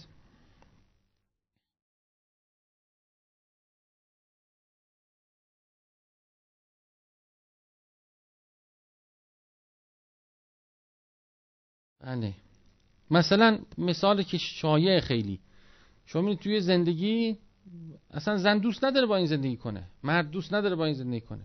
بله. 12.01 12.35
مثلا 13.11 13.59
مثال 13.79 14.23
که 14.23 14.39
شایع 14.39 15.01
خیلی. 15.01 15.41
شما 16.07 16.35
توی 16.35 16.61
زندگی 16.61 17.39
اصلا 18.11 18.37
زن 18.37 18.59
دوست 18.59 18.85
نداره 18.85 19.07
با 19.07 19.17
این 19.17 19.27
زندگی 19.27 19.57
کنه. 19.57 19.85
مرد 20.03 20.31
دوست 20.31 20.55
نداره 20.55 20.77
با 20.77 20.85
این 20.85 20.95
زندگی 20.95 21.21
کنه. 21.21 21.43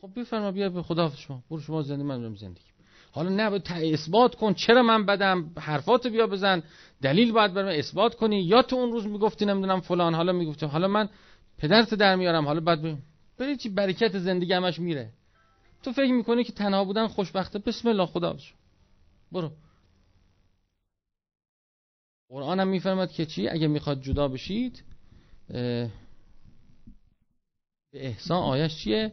خب 0.00 0.10
بفرما 0.20 0.50
بیا 0.50 0.68
به 0.68 0.82
خدا 0.82 1.10
شما. 1.10 1.42
برو 1.50 1.60
شما 1.60 1.82
زندگی 1.82 2.08
من 2.08 2.22
برم 2.22 2.34
زندگی. 2.34 2.64
حالا 3.12 3.28
نه 3.28 3.50
باید 3.50 3.72
اثبات 3.72 4.34
کن 4.34 4.54
چرا 4.54 4.82
من 4.82 5.06
بدم 5.06 5.50
حرفاتو 5.58 6.10
بیا 6.10 6.26
بزن. 6.26 6.62
دلیل 7.02 7.32
باید 7.32 7.54
برم 7.54 7.78
اثبات 7.78 8.14
کنی. 8.14 8.42
یا 8.42 8.62
تو 8.62 8.76
اون 8.76 8.92
روز 8.92 9.06
می‌گفتی 9.06 9.44
نمی‌دونم 9.44 9.80
فلان 9.80 10.14
حالا 10.14 10.32
می‌گفتی 10.32 10.66
حالا 10.66 10.88
من 10.88 11.08
پدرت 11.58 11.94
در 11.94 12.16
میارم. 12.16 12.46
حالا 12.46 12.60
بعد 12.60 12.98
بری 13.38 13.56
چی 13.56 13.68
برکت 13.68 14.18
زندگی 14.18 14.52
همش 14.52 14.78
میره. 14.78 15.12
تو 15.82 15.92
فکر 15.92 16.12
می‌کنی 16.12 16.44
که 16.44 16.52
تنها 16.52 16.84
بودن 16.84 17.06
خوشبخته؟ 17.06 17.58
بسم 17.58 17.88
الله 17.88 18.06
خدا 18.06 18.36
برو. 19.32 19.50
قرآن 22.32 22.60
هم 22.60 22.68
میفرماد 22.68 23.12
که 23.12 23.26
چی؟ 23.26 23.48
اگه 23.48 23.66
می‌خواد 23.66 24.00
جدا 24.00 24.28
بشید 24.28 24.84
به 25.48 25.90
احسان 27.94 28.42
آیش 28.42 28.76
چیه؟ 28.76 29.12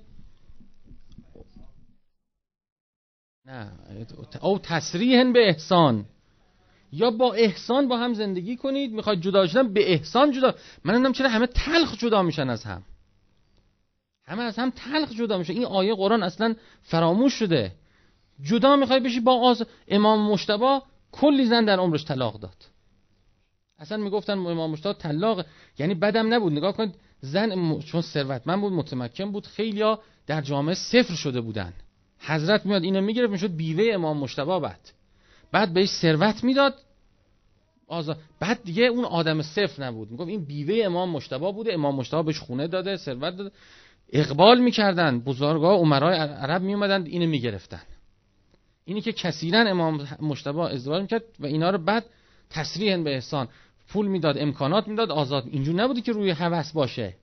نه 3.46 3.72
او 4.42 4.60
تصریح 4.60 5.32
به 5.32 5.48
احسان. 5.48 6.06
یا 6.92 7.12
با 7.12 7.34
احسان 7.34 7.88
با 7.88 7.98
هم 7.98 8.14
زندگی 8.14 8.58
کنید 8.58 8.94
می‌خواد 8.94 9.20
جدا 9.20 9.48
شدن 9.48 9.74
به 9.74 9.92
احسان 9.92 10.32
جدا. 10.32 10.56
من 10.84 10.94
نمی‌دونم 10.94 11.14
چرا 11.14 11.30
همه 11.30 11.48
تلخ 11.48 11.98
جدا 11.98 12.24
میشن 12.24 12.50
از 12.50 12.64
هم. 12.64 12.84
همه 14.26 14.44
از 14.44 14.60
هم 14.60 14.70
تلخ 14.70 15.12
جدا 15.12 15.38
میشن. 15.38 15.54
این 15.54 15.66
آیه 15.66 15.96
قرآن 15.96 16.24
اصلا 16.24 16.56
فراموش 16.82 17.34
شده. 17.34 17.76
جدا 18.42 18.76
می‌خوای 18.76 19.00
بشی 19.00 19.20
با 19.20 19.40
آز 19.40 19.66
امام 19.88 20.32
مشتبا 20.32 20.84
کلی 21.12 21.46
زن 21.46 21.66
در 21.66 21.80
عمرش 21.80 22.06
طلاق 22.06 22.40
داد. 22.40 22.66
اصلا 23.80 23.98
می‌گفتن 23.98 24.34
امام 24.34 24.72
مشتبا 24.72 24.94
طلاق 24.94 25.46
یعنی 25.80 25.96
بدم 25.96 26.34
نبود. 26.34 26.54
نگاه 26.54 26.78
کنید 26.78 26.96
زن 27.22 27.80
چون 27.80 28.02
ثروتمند 28.02 28.62
بود 28.62 28.74
متمکن 28.74 29.32
بود 29.32 29.48
خیلیا 29.48 30.00
در 30.28 30.42
جامعه 30.42 30.76
صفر 30.76 31.16
شده 31.16 31.42
بودن. 31.42 31.74
حضرت 32.20 32.66
میاد 32.66 32.84
اینو 32.84 33.02
می‌گرفت 33.02 33.32
می‌شد 33.32 33.56
بیوه 33.56 33.94
امام 33.94 34.18
مشتبا 34.18 34.60
بعد. 34.60 34.92
بعد 35.52 35.74
بهش 35.74 35.90
ثروت 35.90 36.44
می‌داد. 36.44 36.76
آزا 37.88 38.16
بعد 38.40 38.64
دیگه 38.64 38.84
اون 38.84 39.06
آدم 39.06 39.42
صفر 39.42 39.84
نبود. 39.84 40.12
می‌گفت 40.12 40.30
این 40.30 40.46
بیوه 40.46 40.86
امام 40.86 41.10
مشتبا 41.10 41.52
بوده 41.52 41.74
امام 41.74 41.96
مشتبا 41.96 42.24
بهش 42.24 42.40
خونه 42.40 42.68
داده 42.68 42.98
ثروت 42.98 43.36
داده. 43.38 43.52
اقبال 44.14 44.60
می‌کردن. 44.60 45.20
بزرگا 45.20 45.76
عمرای 45.76 46.18
عرب 46.18 46.62
میومدن 46.62 47.06
اینو 47.06 47.28
می‌گرفتن. 47.28 47.82
اینی 48.86 49.02
که 49.02 49.14
کثیرا 49.14 49.60
امام 49.60 50.08
مشتبه 50.22 50.62
ازدواج 50.62 51.02
می‌کرد 51.02 51.24
و 51.40 51.46
اینا 51.46 51.70
رو 51.70 51.78
بعد 51.78 52.06
تصریح 52.50 52.98
به 52.98 53.14
احسان. 53.14 53.48
پول 53.90 54.08
می‌داد 54.08 54.38
امکانات 54.38 54.88
می‌داد 54.88 55.12
آزاد. 55.12 55.44
اینجور 55.52 55.76
نبوده 55.76 56.02
که 56.02 56.12
روی 56.12 56.30
هوس 56.30 56.72
باشه. 56.72 57.16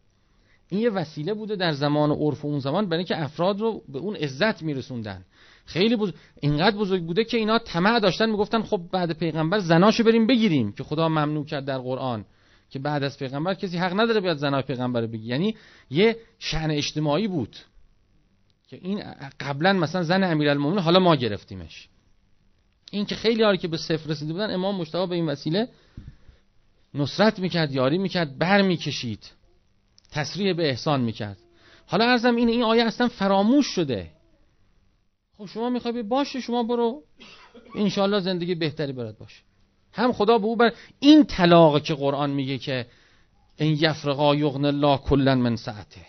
این 0.68 0.80
یه 0.80 0.90
وسیله 0.90 1.34
بوده 1.34 1.56
در 1.56 1.72
زمان 1.72 2.10
عرف 2.10 2.44
اون 2.44 2.58
زمان 2.58 2.86
برای 2.86 2.98
اینکه 2.98 3.22
افراد 3.22 3.60
رو 3.60 3.82
به 3.88 3.98
اون 3.98 4.16
عزت 4.16 4.62
میرسوندن. 4.62 5.24
خیلی 5.64 5.96
بزرگ 5.96 6.14
اینقدر 6.40 6.76
بزرگ 6.76 7.02
بوده 7.02 7.24
که 7.24 7.36
اینا 7.36 7.58
طمع 7.58 8.00
داشتن 8.00 8.30
می‌گفتن 8.30 8.62
خب 8.62 8.80
بعد 8.92 9.18
پیغمبر 9.18 9.58
زناشو 9.58 10.04
بریم 10.04 10.26
بگیریم 10.26 10.72
که 10.72 10.84
خدا 10.84 11.08
ممنوع 11.08 11.44
کرد 11.44 11.64
در 11.64 11.78
قرآن 11.78 12.24
که 12.70 12.78
بعد 12.78 13.02
از 13.02 13.18
پیغمبر 13.18 13.54
کسی 13.54 13.78
حق 13.78 14.00
نداره 14.00 14.20
بیاد 14.20 14.36
زنای 14.36 14.62
پیغمبر 14.62 15.06
بگی. 15.06 15.28
یعنی 15.28 15.56
یه 15.90 16.16
شأن 16.38 16.70
اجتماعی 16.70 17.28
بود 17.28 17.56
که 18.68 18.78
این 18.82 19.02
قبلا 19.40 19.72
مثلا 19.72 20.02
زن 20.02 20.24
امیرالمومنین 20.24 20.78
حالا 20.78 20.98
ما 20.98 21.16
گرفتیمش. 21.16 21.88
این 22.90 23.04
که 23.04 23.14
خیلی 23.14 23.58
که 23.58 23.68
به 23.68 23.76
صفر 23.76 24.10
رسیده 24.10 24.32
بودن 24.32 24.54
امام 24.54 24.76
مشتاق 24.76 25.08
به 25.08 25.14
این 25.14 25.26
وسیله 25.26 25.68
نصرت 26.96 27.38
می‌کرد 27.38 27.72
یاری 27.72 27.98
می‌کرد 27.98 28.38
بر 28.38 28.62
می‌کشید. 28.62 29.30
تصریح 30.12 30.52
به 30.52 30.68
احسان 30.68 31.00
می‌کرد. 31.00 31.38
حالا 31.86 32.04
ارزم 32.04 32.36
این 32.36 32.48
این 32.48 32.62
آیه 32.62 32.84
اصلا 32.84 33.08
فراموش 33.08 33.66
شده. 33.66 34.10
خب 35.38 35.46
شما 35.46 35.70
می‌خوای 35.70 36.02
باشه 36.02 36.40
شما 36.40 36.62
برو. 36.62 37.02
انشالله 37.74 38.20
زندگی 38.20 38.54
بهتری 38.54 38.92
برات 38.92 39.18
باشه. 39.18 39.42
هم 39.92 40.12
خدا 40.12 40.38
به 40.38 40.46
او 40.46 40.56
بر 40.56 40.72
این 41.00 41.24
طلاق 41.24 41.82
که 41.82 41.94
قرآن 41.94 42.30
میگه 42.30 42.58
که 42.58 42.86
این 43.56 43.78
یفرقا 43.80 44.34
یغن 44.34 44.64
الله 44.64 44.98
کلا 44.98 45.34
من 45.34 45.56
ساعته 45.56 46.00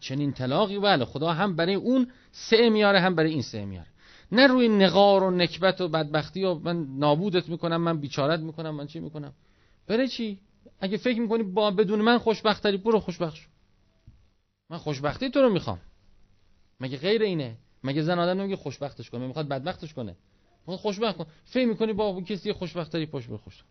چنین 0.00 0.32
طلاقی 0.32 0.78
بله 0.78 1.04
خدا 1.04 1.32
هم 1.32 1.56
برای 1.56 1.74
اون 1.74 2.10
سه 2.32 2.70
میاره 2.70 3.00
هم 3.00 3.14
برای 3.14 3.30
این 3.30 3.42
سه 3.42 3.64
میاره. 3.64 3.86
نه 4.32 4.46
روی 4.46 4.68
نقار 4.68 5.22
و 5.24 5.30
نکبت 5.30 5.80
و 5.80 5.88
بدبختی 5.88 6.44
و 6.44 6.54
من 6.54 6.86
نابودت 6.98 7.48
می‌کنم 7.48 7.76
من 7.76 8.00
بیچارت 8.00 8.40
می‌کنم 8.40 8.70
من 8.70 8.86
چی 8.86 9.00
می‌کنم؟ 9.00 9.32
برای 9.88 10.08
چی؟ 10.08 10.38
اگه 10.80 10.96
فکر 10.96 11.20
می‌کنی 11.20 11.42
با 11.42 11.70
بدون 11.70 12.00
من 12.00 12.18
خوشبختری 12.18 12.76
برو 12.76 13.00
خوشبخت 13.00 13.36
شو. 13.36 13.48
من 14.70 14.78
خوشبختی 14.78 15.30
تو 15.30 15.42
رو 15.42 15.52
می‌خوام. 15.52 15.78
مگه 16.80 16.98
غیر 16.98 17.22
اینه؟ 17.22 17.56
مگه 17.84 18.02
زن 18.02 18.18
آدم 18.18 18.40
نمیگه 18.40 18.56
خوشبختش 18.56 19.10
کنه 19.10 19.26
می‌خواد 19.26 19.48
بدبختش 19.48 19.94
کنه؟ 19.94 20.16
خوشبخت 20.66 21.16
کن 21.16 21.26
فکر 21.44 21.66
می‌کنی 21.66 21.92
با 21.92 22.20
کسی 22.20 22.52
خوشبختری 22.52 23.06
پشت 23.06 23.28
به 23.28 23.36
خوش 23.36 23.62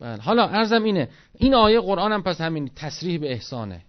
بله 0.00 0.22
حالا 0.22 0.46
ارزم 0.46 0.82
اینه 0.84 1.08
این 1.34 1.54
آیه 1.54 1.80
قرآن 1.80 2.12
هم 2.12 2.22
پس 2.22 2.40
همین 2.40 2.70
تصریح 2.76 3.20
به 3.20 3.32
احسانه. 3.32 3.84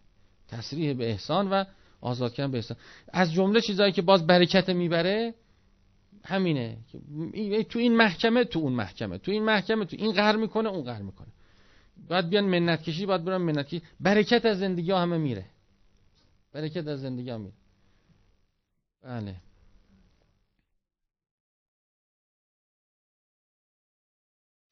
تصریح 0.47 0.93
به 0.93 1.09
احسان 1.09 1.49
و 1.49 1.63
آزاد 2.01 2.33
کردن 2.33 2.51
به 2.51 2.57
احسان. 2.57 2.77
از 3.13 3.33
جمله 3.33 3.61
چیزایی 3.61 3.91
که 3.91 4.01
باز 4.01 4.27
برکت 4.27 4.69
می‌بره 4.69 5.33
همینه. 6.25 6.77
تو 7.69 7.79
این 7.79 7.97
محکمه 7.97 8.43
تو 8.43 8.59
اون 8.59 8.73
محکمه. 8.73 9.17
تو 9.17 9.31
این 9.31 9.43
محکمه 9.43 9.85
تو 9.85 9.95
این 9.99 10.11
قهر 10.11 10.35
می‌کنه 10.35 10.69
اون 10.69 10.83
قهر 10.83 11.01
می‌کنه. 11.01 11.27
باید 12.07 12.29
بیان 12.29 12.43
منت 12.43 12.83
کشی 12.83 13.05
باید 13.05 13.25
برن 13.25 13.37
منت 13.37 13.67
کشی 13.67 13.81
برکت 13.99 14.45
از 14.45 14.59
زندگی 14.59 14.91
ها 14.91 15.01
همه 15.01 15.17
میره. 15.17 15.45
برکت 16.53 16.87
از 16.87 17.01
زندگی 17.01 17.29
ها 17.29 17.37
میره. 17.37 17.53
بله. 19.03 19.35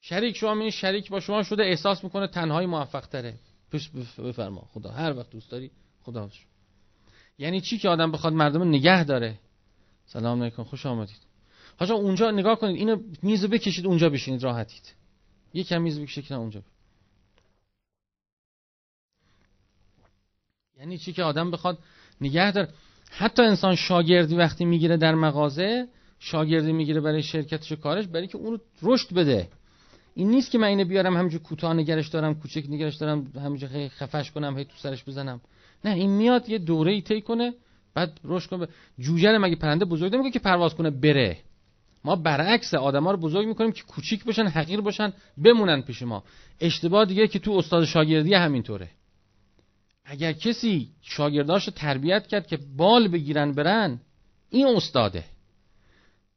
شریک 0.00 0.36
شما 0.36 0.60
این 0.60 0.70
شریک 0.70 1.10
با 1.10 1.20
شما 1.20 1.42
شده 1.42 1.62
احساس 1.62 2.04
می‌کنه 2.04 2.26
تنهایی 2.26 2.66
موفق 2.66 3.06
تره 3.06 3.34
پس 3.70 3.88
بفرما. 4.18 4.60
خدا. 4.60 4.90
هر 4.90 5.16
وقت 5.16 5.30
دوست 5.30 5.50
داری 5.50 5.70
خدا 6.02 6.28
شو. 6.28 6.46
یعنی 7.38 7.60
چی 7.60 7.78
که 7.78 7.88
آدم 7.88 8.12
بخواد 8.12 8.32
مردم 8.32 8.68
نگه 8.68 9.04
داره؟ 9.04 9.38
سلام 10.06 10.42
علیکم. 10.42 10.64
خوش 10.64 10.86
آمدید. 10.86 11.20
حاجا 11.78 11.94
اونجا 11.94 12.30
نگاه 12.30 12.58
کنید. 12.58 12.76
اینو 12.76 13.02
میزو 13.22 13.48
بکشید 13.48 13.86
اونجا 13.86 14.10
بشینید. 14.10 14.42
راحتید. 14.42 14.94
یکم 15.54 15.82
میز 15.82 16.00
بکشید 16.00 16.32
اونجا 16.32 16.62
یعنی 20.80 20.98
چی 20.98 21.12
که 21.12 21.22
آدم 21.22 21.50
بخواد 21.50 21.78
نگه 22.20 22.52
داره؟ 22.52 22.68
حتی 23.10 23.42
انسان 23.42 23.74
شاگردی 23.74 24.34
وقتی 24.34 24.64
می‌گیره 24.64 24.96
در 24.96 25.14
مغازه 25.14 25.88
شاگردی 26.18 26.72
می‌گیره 26.72 27.00
برای 27.00 27.22
شرکتش 27.22 27.72
و 27.72 27.76
کارش 27.76 28.06
برای 28.06 28.26
که 28.26 28.38
اونو 28.38 28.58
رشد 28.82 29.14
بده. 29.14 29.48
این 30.14 30.30
نیست 30.30 30.50
که 30.50 30.58
من 30.58 30.66
اینو 30.66 30.84
بیارم 30.84 31.16
همینجور 31.16 31.40
کوتاه 31.42 31.74
نگرش 31.74 32.08
دارم 32.08 32.34
کوچک 32.34 32.64
نگرش 32.68 32.96
دارم 32.96 33.32
همینجور 33.36 33.88
خفش 33.88 34.30
کنم 34.30 34.58
هی 34.58 34.64
تو 34.64 34.72
سرش 34.76 35.04
بزنم. 35.04 35.40
نه 35.84 35.94
این 35.94 36.10
میاد 36.10 36.48
یه 36.48 36.58
دوره 36.58 36.92
ای 36.92 37.00
طی 37.00 37.20
کنه 37.20 37.54
بعد 37.94 38.20
رشد 38.24 38.50
کنه. 38.50 38.68
جوجه 38.98 39.38
مگه 39.38 39.56
پرنده 39.56 39.84
بزرگ 39.84 40.14
نمیگه 40.14 40.30
که 40.30 40.38
پرواز 40.38 40.74
کنه 40.74 40.90
بره؟ 40.90 41.36
ما 42.04 42.16
برعکس 42.16 42.74
آدما 42.74 43.10
رو 43.10 43.16
بزرگ 43.16 43.46
می‌کنیم 43.46 43.72
که 43.72 43.82
کوچیک 43.82 44.24
باشن 44.24 44.46
حقیر 44.46 44.80
باشن 44.80 45.12
بمونن 45.44 45.82
پیش 45.82 46.02
ما. 46.02 46.24
اشتباه 46.60 47.04
دیگه 47.04 47.28
که 47.28 47.38
تو 47.38 47.52
استاد 47.52 47.84
شاگردی 47.84 48.34
همینطوره. 48.34 48.88
اگر 50.10 50.32
کسی 50.32 50.88
شاگرداش 51.02 51.66
رو 51.66 51.72
تربیت 51.72 52.26
کرد 52.26 52.46
که 52.46 52.58
بال 52.76 53.08
بگیرن 53.08 53.52
برن 53.52 54.00
این 54.50 54.66
استاده. 54.66 55.24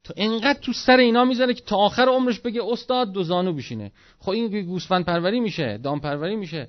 تو 0.04 0.14
انقدر 0.16 0.58
تو 0.60 0.72
سر 0.72 0.96
اینا 0.96 1.24
می‌زنه 1.24 1.54
که 1.54 1.62
تا 1.62 1.76
آخر 1.76 2.08
عمرش 2.08 2.40
بگه 2.40 2.60
استاد 2.64 3.12
دو 3.12 3.22
زانو 3.22 3.52
بشینه. 3.52 3.92
خب 4.18 4.30
این 4.30 4.62
گوسفند 4.62 5.04
پروری 5.04 5.40
میشه 5.40 5.78
دام 5.78 6.00
پروری 6.00 6.36
میشه. 6.36 6.68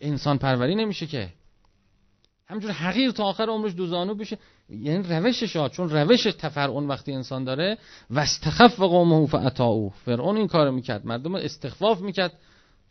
انسان 0.00 0.38
پروری 0.38 0.74
نمیشه 0.74 1.06
که. 1.06 1.32
همجور 2.46 2.70
حقیر 2.70 3.10
تا 3.10 3.24
آخر 3.24 3.46
عمرش 3.48 3.74
دو 3.74 3.86
زانو 3.86 4.14
بشه. 4.14 4.38
یعنی 4.68 5.02
روشش 5.08 5.56
ها 5.56 5.68
چون 5.68 5.90
روش 5.90 6.22
تفرعون 6.22 6.88
وقتی 6.88 7.12
انسان 7.12 7.44
داره. 7.44 7.78
و 8.10 8.18
استخف 8.18 8.80
قومه 8.80 9.26
فعطاؤه 9.26 9.92
فرعون 10.04 10.36
این 10.36 10.46
کارو 10.46 10.72
می‌کرد. 10.72 11.06
مردم 11.06 11.34
استخفاف 11.34 12.00
می‌کرد 12.00 12.32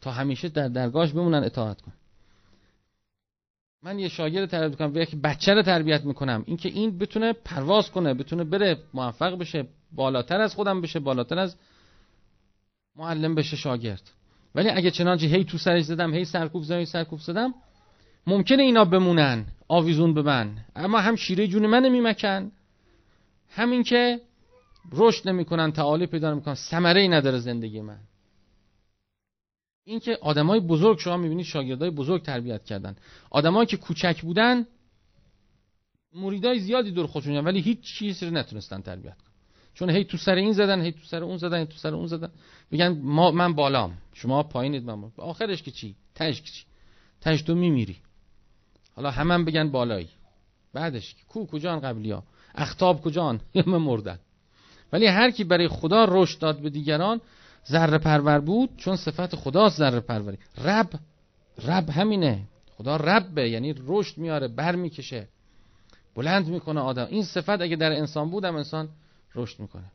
تا 0.01 0.11
همیشه 0.11 0.49
در 0.49 0.67
درگاهش 0.67 1.11
بمونن 1.11 1.43
اطاعت 1.43 1.81
کن 1.81 1.93
من 3.85 3.99
یه 3.99 4.07
شاگرد 4.07 4.49
تربیت 4.49 4.71
می‌کنم 4.71 4.93
و 4.95 4.97
یک 4.97 5.15
بچه 5.15 5.53
رو 5.53 5.61
تربیت 5.61 6.03
می‌کنم. 6.03 6.43
اینکه 6.45 6.69
این 6.69 6.97
بتونه 6.97 7.33
پرواز 7.33 7.91
کنه 7.91 8.13
بتونه 8.13 8.43
بره 8.43 8.77
موفق 8.93 9.37
بشه 9.37 9.67
بالاتر 9.91 10.41
از 10.41 10.55
خودم 10.55 10.81
بشه 10.81 10.99
بالاتر 10.99 11.39
از 11.39 11.55
معلم 12.95 13.35
بشه 13.35 13.55
شاگرد. 13.55 14.11
ولی 14.55 14.69
اگه 14.69 14.91
چنانچه 14.91 15.27
هی 15.27 15.43
تو 15.43 15.57
سرش 15.57 15.83
زدم 15.83 16.13
هی 16.13 16.25
سرکوب 16.25 16.63
زدم 16.63 16.79
هی 16.79 16.85
سرکوب 16.85 17.19
زدم 17.19 17.53
ممکنه 18.27 18.63
اینا 18.63 18.85
بمونن 18.85 19.45
آویزون 19.67 20.13
به 20.13 20.21
من 20.21 20.51
اما 20.75 20.99
هم 20.99 21.15
شیره 21.15 21.47
جون 21.47 21.65
من 21.65 21.89
میمکن 21.89 22.51
همین 23.49 23.83
که 23.83 24.19
رشد 24.91 25.29
نمی‌کنن 25.29 25.71
تعالی 25.71 26.07
پیدا 26.07 26.31
نمی‌کنن 26.31 26.55
ثمره 26.55 27.01
ای 27.01 27.07
نداره 27.07 27.39
زندگی 27.39 27.81
من. 27.81 27.99
اینکه 29.85 30.17
آدمای 30.21 30.59
بزرگ 30.59 30.99
شما 30.99 31.17
می‌بینید 31.17 31.45
شاگردای 31.45 31.89
بزرگ 31.89 32.21
تربیت 32.21 32.63
کردن. 32.63 32.95
آدمایی 33.29 33.67
که 33.67 33.77
کوچک 33.77 34.21
بودن 34.21 34.65
مریدای 36.13 36.59
زیادی 36.59 36.91
دور 36.91 37.07
خودشون 37.07 37.37
ولی 37.37 37.61
هیچ 37.61 37.81
چیزی 37.81 38.25
رو 38.25 38.31
نتونستن 38.31 38.81
تربیت 38.81 39.17
کنن. 39.17 39.31
چون 39.73 39.89
هی 39.89 40.03
تو 40.03 40.17
سر 40.17 40.35
این 40.35 40.53
زدن 40.53 40.81
هی 40.81 40.91
تو 40.91 41.03
سر 41.03 41.23
اون 41.23 41.37
زدن 41.37 41.59
هی 41.59 41.65
تو 41.65 41.77
سر 41.77 41.93
اون 41.93 42.07
زدن. 42.07 42.29
میگن 42.71 42.99
ما 43.01 43.31
من 43.31 43.53
بالام. 43.53 43.97
شما 44.13 44.43
پایینید 44.43 44.83
من 44.83 45.11
آخرش 45.17 45.63
که 45.63 45.71
چی؟ 45.71 45.95
تاش 46.15 46.41
که 46.41 46.51
چی؟ 46.51 46.63
تاش 47.21 47.41
تو 47.41 47.55
میمیری. 47.55 47.97
حالا 48.95 49.11
همم 49.11 49.31
هم 49.31 49.45
بگن 49.45 49.71
بالایی. 49.71 50.09
بعدش 50.73 51.15
کو 51.27 51.45
کجان 51.45 51.79
قبلیا 51.79 52.23
اختاب 52.55 53.01
کجان؟ 53.01 53.41
همه 53.55 53.77
مردن. 53.77 54.19
ولی 54.93 55.05
هر 55.05 55.31
کی 55.31 55.43
برای 55.43 55.67
خدا 55.67 56.05
رشد 56.09 56.39
داد 56.39 56.59
به 56.59 56.69
دیگران 56.69 57.21
ذره 57.69 57.97
پرور 57.97 58.39
بود 58.39 58.69
چون 58.77 58.95
صفت 58.95 59.35
خداست 59.35 59.77
ذره 59.77 59.99
پروری. 59.99 60.37
رب 60.63 60.89
رب 61.67 61.89
همینه. 61.89 62.43
خدا 62.77 62.95
ربه 62.95 63.49
یعنی 63.49 63.75
رشد 63.87 64.17
میاره 64.17 64.47
بر 64.47 64.75
می‌کشه. 64.75 65.27
بلند 66.15 66.47
می‌کنه 66.47 66.81
آدم. 66.81 67.07
این 67.09 67.23
صفت 67.23 67.61
اگه 67.61 67.75
در 67.75 67.91
انسان 67.91 68.29
بودم 68.29 68.55
انسان 68.55 68.89
رشد 69.35 69.59
می‌کنه. 69.59 69.91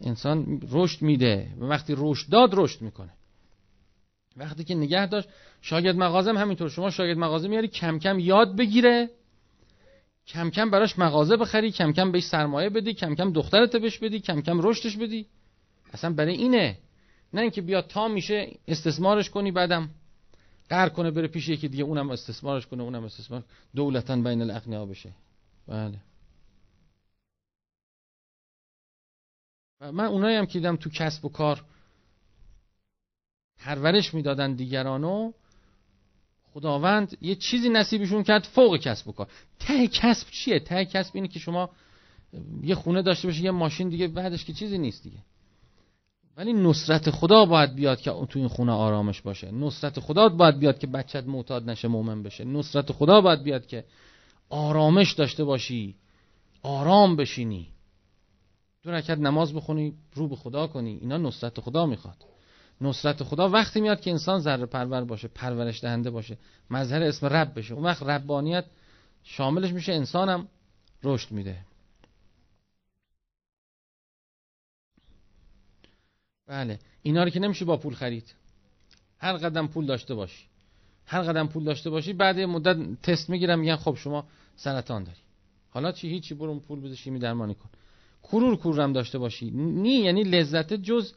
انسان 0.00 0.62
رشد 0.70 1.02
میده. 1.02 1.48
و 1.60 1.64
وقتی 1.64 1.94
رشد 1.96 2.30
داد 2.30 2.50
رشد 2.52 2.82
می‌کنه. 2.82 3.10
وقتی 4.36 4.64
که 4.64 4.74
نگه 4.74 5.06
داشت 5.06 5.28
شاگرد 5.60 5.96
مغازم 5.96 6.38
همینطور. 6.38 6.68
شما 6.68 6.90
شاگرد 6.90 7.18
مغازه 7.18 7.48
میاری 7.48 7.68
کم 7.68 7.98
کم 7.98 8.18
یاد 8.18 8.56
بگیره. 8.56 9.10
کم 10.26 10.50
کم 10.50 10.70
براش 10.70 10.98
مغازه 10.98 11.36
بخری 11.36 11.70
کم 11.70 11.92
کم 11.92 12.12
بهش 12.12 12.24
سرمایه 12.24 12.70
بدی 12.70 12.94
کم 12.94 13.14
کم 13.14 13.32
دخترت 13.32 13.76
بهش 13.76 13.98
بدی 13.98 14.20
کم 14.20 14.40
کم 14.40 14.60
رشدش 14.62 14.96
بدی. 14.96 15.26
اصلا 15.92 16.12
برای 16.12 16.34
اینه. 16.34 16.78
نه 17.32 17.40
اینکه 17.40 17.62
بیا 17.62 17.82
تا 17.82 18.08
میشه 18.08 18.58
استثمارش 18.68 19.30
کنی 19.30 19.52
بعدم 19.52 19.90
قهر 20.68 20.88
کنه 20.88 21.10
بره 21.10 21.28
پیش 21.28 21.48
یکی 21.48 21.68
دیگه 21.68 21.84
اونم 21.84 22.10
استثمارش 22.10 22.66
کنه 22.66 22.82
اونم 22.82 23.04
استثمار. 23.04 23.44
دولتا 23.76 24.16
بین 24.16 24.42
الاغنیا 24.42 24.86
بشه. 24.86 25.12
بله. 25.66 25.98
من 29.80 30.04
اونایی 30.04 30.36
هم 30.36 30.46
که 30.46 30.52
دیدم 30.52 30.76
تو 30.76 30.90
کسب 30.90 31.24
و 31.24 31.28
کار 31.28 31.64
پرورش 33.58 34.14
می‌دادن 34.14 34.52
دیگرانو 34.52 35.32
خداوند 36.52 37.16
یه 37.20 37.34
چیزی 37.34 37.68
نصیبشون 37.68 38.22
کرد 38.22 38.42
فوق 38.42 38.76
کسب 38.76 39.08
و 39.08 39.12
کار. 39.12 39.28
ته 39.58 39.88
کسب 39.88 40.30
چیه؟ 40.30 40.60
ته 40.60 40.84
کسب 40.84 41.10
اینه 41.14 41.28
که 41.28 41.38
شما 41.38 41.70
یه 42.62 42.74
خونه 42.74 43.02
داشته 43.02 43.28
باشی 43.28 43.42
یه 43.42 43.50
ماشین 43.50 43.88
دیگه 43.88 44.08
بعدش 44.08 44.44
که 44.44 44.52
چیزی 44.52 44.78
نیست 44.78 45.02
دیگه. 45.02 45.18
ولی 46.38 46.52
نصرت 46.52 47.10
خدا 47.10 47.44
باید 47.44 47.74
بیاد 47.74 48.00
که 48.00 48.10
تو 48.10 48.38
این 48.38 48.48
خونه 48.48 48.72
آرامش 48.72 49.20
باشه. 49.20 49.50
نصرت 49.50 50.00
خدا 50.00 50.28
باید 50.28 50.58
بیاد 50.58 50.78
که 50.78 50.86
بچت 50.86 51.24
معتاد 51.26 51.70
نشه 51.70 51.88
مؤمن 51.88 52.22
بشه. 52.22 52.44
نصرت 52.44 52.92
خدا 52.92 53.20
باید 53.20 53.42
بیاد 53.42 53.66
که 53.66 53.84
آرامش 54.48 55.12
داشته 55.12 55.44
باشی 55.44 55.96
آرام 56.62 57.16
بشینی. 57.16 57.68
دو 58.82 58.90
رکعت 58.90 59.18
نماز 59.18 59.54
بخونی 59.54 59.94
رو 60.14 60.28
به 60.28 60.36
خدا 60.36 60.66
کنی. 60.66 60.98
اینا 61.00 61.16
نصرت 61.16 61.60
خدا 61.60 61.86
می‌خواد. 61.86 62.16
نصرت 62.80 63.22
خدا 63.22 63.48
وقتی 63.48 63.80
میاد 63.80 64.00
که 64.00 64.10
انسان 64.10 64.40
ذره 64.40 64.66
پرور 64.66 65.04
باشه 65.04 65.28
پرورش 65.28 65.80
دهنده 65.80 66.10
باشه 66.10 66.38
مظهر 66.70 67.02
اسم 67.02 67.26
رب 67.26 67.58
بشه. 67.58 67.74
اون 67.74 67.84
وقت 67.84 68.02
ربانیت 68.02 68.64
شاملش 69.22 69.72
میشه 69.72 69.92
انسانم 69.92 70.48
رشد 71.04 71.32
میده. 71.32 71.56
بله. 76.48 76.78
اینا 77.02 77.24
رو 77.24 77.30
که 77.30 77.40
نمیشه 77.40 77.64
با 77.64 77.76
پول 77.76 77.94
خرید. 77.94 78.34
هر 79.18 79.36
قدم 79.36 79.66
پول 79.66 79.86
داشته 79.86 80.14
باشی. 80.14 80.44
هر 81.06 81.22
قدم 81.22 81.46
پول 81.48 81.64
داشته 81.64 81.90
باشی 81.90 82.12
بعد 82.12 82.40
مدت 82.40 83.02
تست 83.02 83.30
می‌گیرم 83.30 83.58
میگن 83.58 83.76
خب 83.76 83.94
شما 83.94 84.26
سرطان 84.56 85.04
داری. 85.04 85.18
حالا 85.70 85.92
چی؟ 85.92 86.08
هیچی 86.08 86.34
برو 86.34 86.60
پول 86.60 86.80
بده 86.80 86.94
شیمی 86.94 87.18
درمانی 87.18 87.54
کن. 87.54 87.68
کرور 88.22 88.56
کورم 88.56 88.92
داشته 88.92 89.18
باشی. 89.18 89.50
نی 89.50 89.94
یعنی 89.94 90.22
لذت 90.22 90.72
جز 90.72 91.12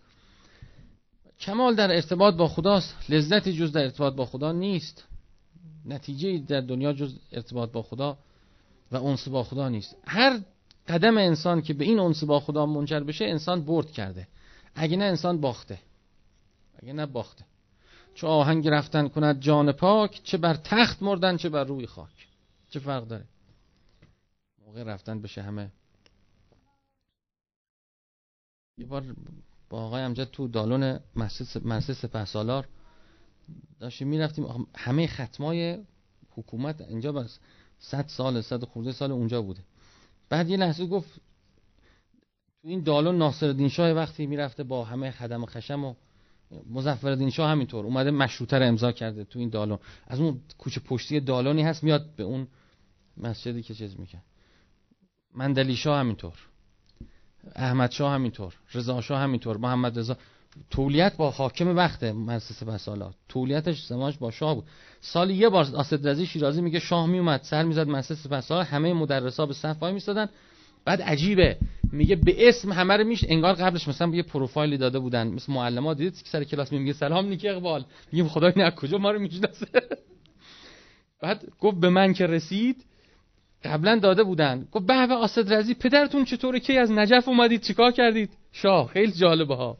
کمال 1.39 1.75
در 1.75 1.91
ارتباط 1.91 2.35
با 2.35 2.47
خداست. 2.47 2.95
لذتی 3.09 3.53
جز 3.53 3.71
در 3.71 3.83
ارتباط 3.83 4.13
با 4.13 4.25
خدا 4.25 4.51
نیست. 4.51 5.03
نتیجه 5.85 6.37
در 6.37 6.61
دنیا 6.61 6.93
جز 6.93 7.15
ارتباط 7.31 7.71
با 7.71 7.81
خدا 7.81 8.17
و 8.91 9.03
انس 9.03 9.27
با 9.27 9.43
خدا 9.43 9.69
نیست. 9.69 9.95
هر 10.07 10.39
قدم 10.87 11.17
انسان 11.17 11.61
که 11.61 11.73
به 11.73 11.85
این 11.85 11.99
انس 11.99 12.23
با 12.23 12.39
خدا 12.39 12.65
منجر 12.65 12.99
بشه 12.99 13.25
انسان 13.25 13.61
برد 13.61 13.91
کرده. 13.91 14.27
اگه 14.75 14.97
نه 14.97 15.03
انسان 15.03 15.41
باخته. 15.41 15.79
اگه 16.83 16.93
نه 16.93 17.05
باخته. 17.05 17.45
چه 18.15 18.27
آهنگ 18.27 18.67
رفتن 18.67 19.07
کند 19.07 19.39
جان 19.39 19.71
پاک 19.71 20.21
چه 20.23 20.37
بر 20.37 20.53
تخت 20.53 21.03
مردن 21.03 21.37
چه 21.37 21.49
بر 21.49 21.63
روی 21.63 21.87
خاک. 21.87 22.27
چه 22.69 22.79
فرق 22.79 23.07
داره؟ 23.07 23.25
موقع 24.65 24.83
رفتن 24.83 25.21
بشه 25.21 25.41
همه. 25.41 25.71
یه 28.77 28.85
بار 28.85 29.15
با 29.69 29.85
آقای 29.85 30.01
امجد 30.01 30.23
تو 30.23 30.47
دالون 30.47 30.99
مسجد 31.15 31.93
سپه 31.93 32.25
سالار 32.25 32.67
داشتیم 33.79 34.07
می‌رفتیم. 34.07 34.67
همه 34.75 35.07
ختمای 35.07 35.77
حکومت 36.29 36.81
اینجا 36.81 37.11
بس 37.11 37.39
صد 37.79 38.07
سال 38.07 38.41
صد 38.41 38.63
خورده 38.63 38.91
سال 38.91 39.11
اونجا 39.11 39.41
بوده. 39.41 39.61
بعد 40.29 40.49
یه 40.49 40.57
لحظه 40.57 40.85
گفت 40.85 41.21
تو 42.61 42.67
این 42.67 42.83
دالون 42.83 43.17
ناصر 43.17 43.67
شاه 43.67 43.91
وقتی 43.91 44.25
می‌رفته 44.25 44.63
با 44.63 44.83
همه 44.83 45.11
خدم 45.11 45.45
خشم 45.45 45.83
و 45.83 45.93
مظفر 46.69 47.29
شاه 47.29 47.49
همینطور 47.49 47.85
اومده 47.85 48.11
مشروطه 48.11 48.59
رو 48.59 48.65
امضا 48.65 48.91
کرده 48.91 49.23
تو 49.23 49.39
این 49.39 49.49
دالون. 49.49 49.79
از 50.07 50.19
اون 50.19 50.41
کوچه 50.57 50.81
پشتی 50.81 51.19
دالونی 51.19 51.63
هست 51.63 51.83
میاد 51.83 52.15
به 52.15 52.23
اون 52.23 52.47
مسجدی 53.17 53.63
که 53.63 53.73
چیز 53.73 53.99
میکن 53.99 54.21
مندلی 55.35 55.75
شاه 55.75 55.99
همینطور 55.99 56.33
احمد 57.55 57.91
شاه 57.91 58.13
همینطور 58.13 58.53
رضا 58.73 59.01
شاه 59.01 59.19
همینطور 59.19 59.57
محمد 59.57 59.99
رضا. 59.99 60.17
تولیت 60.69 61.17
با 61.17 61.31
حاکم 61.31 61.75
وقت 61.75 62.03
مؤسسه 62.03 62.65
بسالات 62.65 63.15
تولیتش 63.29 63.85
زمانش 63.85 64.17
با 64.17 64.31
شاه 64.31 64.55
بود. 64.55 64.65
سال 65.01 65.29
یه 65.29 65.49
بار 65.49 65.75
آسد 65.75 66.07
رضی 66.07 66.25
شیرازی 66.25 66.61
میگه 66.61 66.79
شاه 66.79 67.07
میومد 67.07 67.41
سر 67.43 67.63
می‌زد 67.63 67.87
مؤسسه 67.87 68.29
بسالات 68.29 68.67
همه 68.67 68.93
مدرسا 68.93 69.45
به 69.45 69.53
صف 69.53 69.81
وای 69.81 69.93
میستادن 69.93 70.29
بعد 70.85 71.01
عجیبه. 71.01 71.57
میگه 71.91 72.15
به 72.15 72.49
اسم 72.49 72.71
همه 72.71 72.97
رو 72.97 73.03
میش 73.03 73.25
انگار 73.27 73.53
قبلش 73.53 73.87
مثلا 73.87 74.15
یه 74.15 74.23
پروفایلی 74.23 74.77
داده 74.77 74.99
بودن. 74.99 75.27
مثل 75.27 75.53
معلمات 75.53 75.97
دیدید 75.97 76.21
سر 76.25 76.43
کلاس 76.43 76.71
میگه 76.71 76.93
سلام 76.93 77.25
نیکی 77.25 77.49
اقبال. 77.49 77.85
میگه 78.11 78.29
خدای 78.29 78.53
نه 78.55 78.71
کجا 78.71 78.97
ما 78.97 79.11
رو 79.11 79.19
می‌شناسه؟ 79.19 79.67
بعد 81.21 81.45
گفت 81.59 81.77
به 81.77 81.89
من 81.89 82.13
که 82.13 82.27
رسید. 82.27 82.85
قبلا 83.63 83.99
داده 83.99 84.23
بودن. 84.23 84.67
گفت 84.71 84.85
به 84.85 85.07
به 85.07 85.13
آسد 85.13 85.53
رزی 85.53 85.73
پدرتون 85.73 86.25
چطوره؟ 86.25 86.59
کی 86.59 86.77
از 86.77 86.91
نجف 86.91 87.27
اومدید؟ 87.27 87.61
چیکار 87.61 87.91
کردید؟ 87.91 88.29
شاه 88.51 88.87
خیلی 88.87 89.11
جالبه 89.11 89.55
ها. 89.55 89.77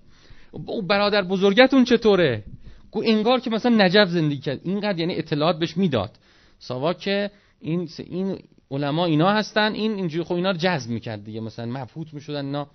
برادر 0.88 1.22
بزرگتون 1.22 1.84
چطوره؟ 1.84 2.44
گو 2.92 3.04
انگار 3.06 3.40
که 3.40 3.50
مثلا 3.50 3.86
نجف 3.86 4.08
زندگی 4.08 4.42
کرد. 4.42 4.60
اینقدر 4.64 5.00
یعنی 5.00 5.16
اطلاعات 5.16 5.60
بهش 5.60 5.78
می‌داد. 5.78 6.12
ساوا 6.60 6.94
که 6.94 7.32
این 7.62 7.90
این 7.98 8.40
علما 8.71 9.05
اینا 9.05 9.31
هستن 9.31 9.73
این 9.73 9.91
اینجوری 9.91 10.23
خب 10.23 10.34
اینا 10.34 10.51
رو 10.51 10.57
جذب 10.57 10.89
می‌کرد 10.89 11.23
دیگه 11.23 11.39
مثلا 11.39 11.65
مبهوت 11.65 12.13
می‌شدن 12.13 12.45
اینا 12.45 12.67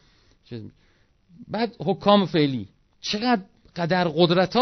بعد 1.49 1.77
حکام 1.81 2.27
فعلی 2.27 2.69
چقدر 3.01 3.43
قدر 3.77 4.09
قدرت 4.09 4.57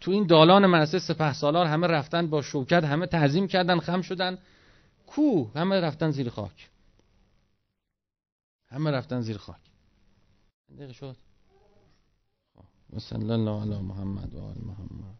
تو 0.00 0.10
این 0.10 0.26
دالان 0.26 0.66
مدرسه 0.66 0.98
سپه 0.98 1.32
سالار 1.32 1.66
همه 1.66 1.86
رفتن 1.86 2.26
با 2.26 2.42
شوکت 2.42 2.84
همه 2.84 3.06
تعظیم 3.06 3.46
کردن 3.46 3.80
خم 3.80 4.02
شدن. 4.02 4.38
کو؟ 5.06 5.44
همه 5.54 5.80
رفتن 5.80 6.10
زیر 6.10 6.28
خاک. 6.28 6.70
همه 8.68 8.90
رفتن 8.90 9.20
زیر 9.20 9.36
خاک. 9.36 9.60
دقیقه 10.76 10.92
شد. 10.92 11.16
و 12.92 12.98
صلی 12.98 13.30
الله 13.30 13.62
علی 13.62 13.82
محمد 13.82 14.34
و 14.34 14.42
آل 14.42 14.56
محمد. 14.58 15.19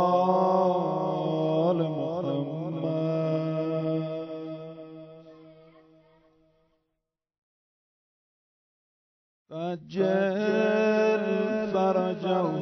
عجل 9.71 11.25
فرجه. 11.73 12.55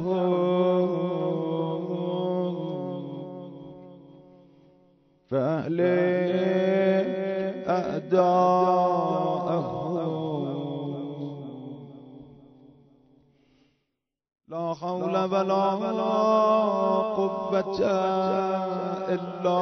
فأهلك 5.30 7.10
أعداءه. 7.68 9.00
لا 14.48 14.74
حول 14.74 15.16
ولا 15.16 15.64
قوة 17.16 17.78
إلا 19.08 19.60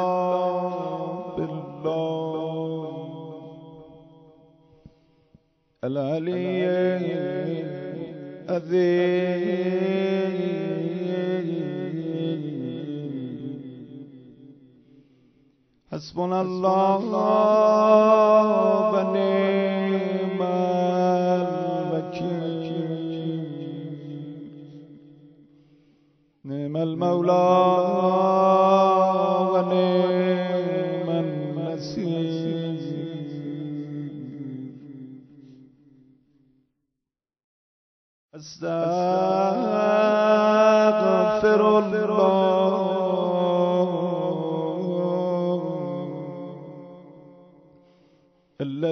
بالله. 1.37 2.38
العلي 5.85 6.69
حسبنا 15.93 16.41
الله 16.43 17.05
ونعم 18.93 20.43
الوكيل 21.73 22.39
نعم 26.45 26.77
المولى. 26.77 28.58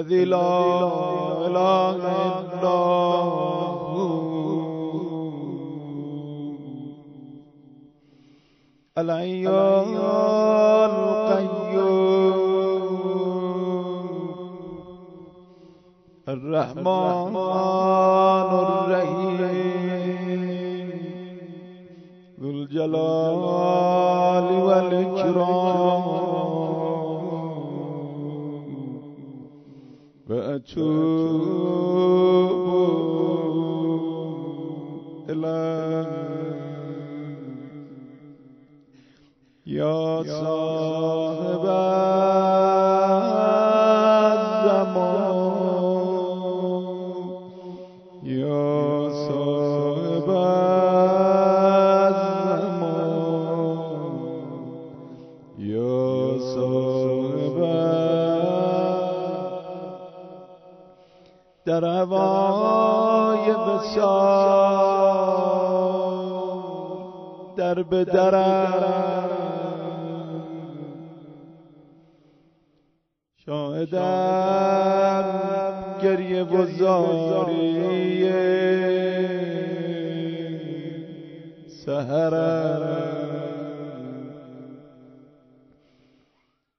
الذي 0.07 0.23
لا 0.25 0.87
إله 1.47 1.99
إلا 2.39 2.79
هو. 3.27 3.47
الحي 8.97 9.47
القيوم. 10.87 12.47
الرحمن 16.27 17.35
الجلال 22.41 24.47
والإكرام. 24.67 26.26
وأتوب 33.97 35.29
إليك 35.29 36.17
يا 39.67 40.23
صاحب 40.23 40.66
در 61.79 61.85
هوای 61.85 63.51
بسار 63.51 64.17
در 67.57 67.83
به 67.83 68.05
شاهدم 73.45 75.23
گریه 76.03 76.43
بزاری 76.43 77.77
سهرم 81.85 83.07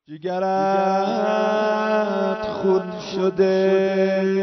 جگرت 0.09 1.29
خود 2.43 3.01
شده. 3.15 4.38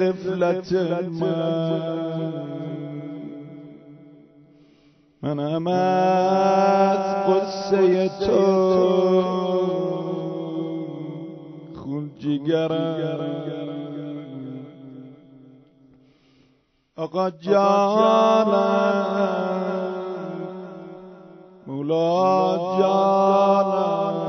طفلة 0.00 1.08
ما 1.08 1.90
من 5.22 5.40
أمات 5.40 7.04
قدسية 7.28 8.20
خل 11.74 12.08
جيجرا 12.18 13.40
أقد 16.98 17.40
جانا. 17.40 18.70
مولا 21.66 22.56
جانا. 22.80 24.20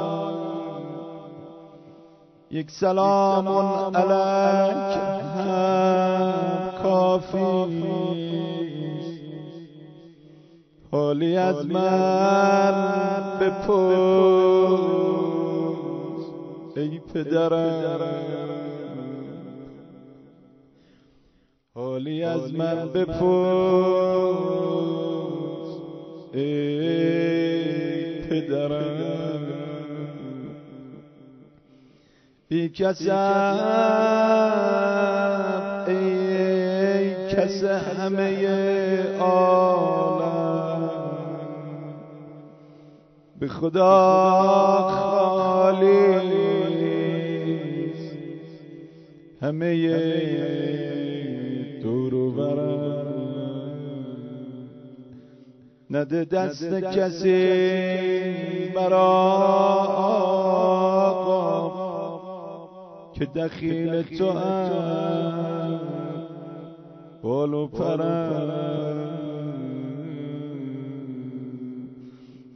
يك 2.51 2.69
سلام 2.69 3.47
عليك. 3.95 5.10
کافی. 7.19 7.91
حالی 10.91 11.37
از 11.37 11.65
من 11.65 13.39
بپرس 13.41 13.81
ای 16.77 16.99
پدرم. 16.99 18.01
حالی 21.75 22.23
از 22.23 22.53
من 22.53 22.89
بپرس 22.89 23.21
ای 26.33 28.21
پدرم. 28.21 29.11
بی 32.49 32.69
همه 37.63 38.47
عالم. 39.19 40.91
به 43.39 43.47
خدا 43.47 44.87
خالی 44.89 46.21
همه 49.41 49.75
دور 51.81 52.13
و 52.13 52.31
نده 55.89 56.25
دست 56.25 56.73
کسی 56.73 57.49
مرا 58.75 59.11
که 63.13 63.25
دخیل 63.25 64.01
تو 64.01 64.31
هم 64.31 65.50
بالو 67.23 67.67
پرم 67.67 69.11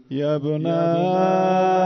یبن 0.09 0.65
الحسن. 0.65 1.85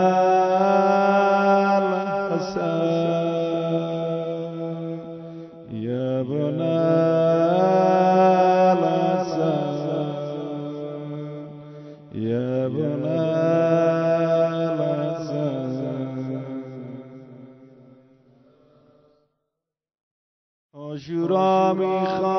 آشورا 20.74 21.74
می‌خوانیم 21.74 22.30
خود 22.30 22.39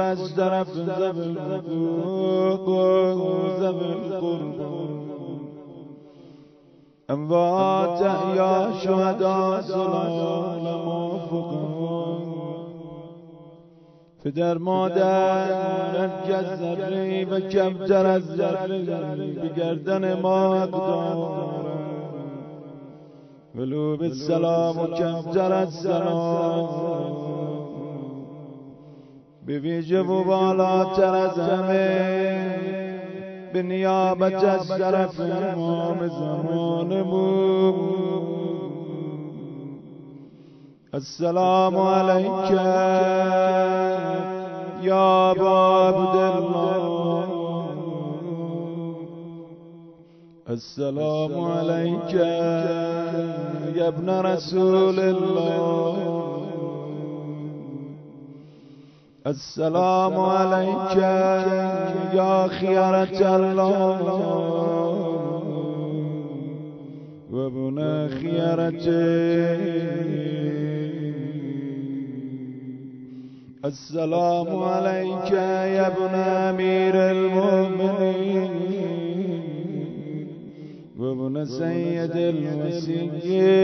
از 0.00 0.34
طرف 0.36 0.68
زبل 0.68 1.34
زبل 3.60 4.18
قربان 4.20 4.92
اموات 7.08 8.00
یا 8.36 8.72
شهدا 8.82 9.62
سلام 9.62 11.12
پدر 14.24 14.58
مادر 14.58 16.10
جزری 16.28 17.24
و 17.24 17.40
کمتر 17.40 18.06
از 18.06 18.22
ذره 18.22 18.78
به 19.42 19.48
گردن 19.56 20.20
ما 20.20 20.62
اقدام 20.62 21.62
ولو 23.54 23.96
بالسلام 23.96 24.78
و 24.78 24.86
کمتر 24.86 25.52
از 25.52 25.74
سلام. 25.74 27.21
ببي 29.46 29.82
جبو 29.82 30.24
بالا 30.24 30.84
چر 30.96 31.14
همه 31.40 32.82
به 33.52 33.62
بچ 34.14 34.44
از 34.44 34.66
شرف 34.66 35.20
امام 35.20 36.08
زمان 36.08 37.02
بو 37.02 37.72
السلام 40.94 41.76
عليك 41.78 42.50
يا 44.82 45.34
باب 45.34 45.96
عبد 45.96 46.16
الله 46.16 47.28
السلام 50.48 51.40
عليك 51.44 52.14
يا 53.76 53.88
ابن 53.88 54.10
رسول 54.10 54.98
الله 54.98 56.31
السلام 59.26 60.20
عليك 60.20 60.96
يا 62.14 62.48
خيرة 62.48 63.36
الله. 63.36 64.02
وابن 67.30 68.08
خيرته 68.18 69.58
السلام 73.64 74.62
عليك 74.62 75.30
يا 75.76 75.86
ابن 75.86 76.14
أمير 76.14 76.94
المؤمنين. 76.94 78.50
وابن 80.98 81.44
سيد 81.44 82.16
المسيين 82.16 83.62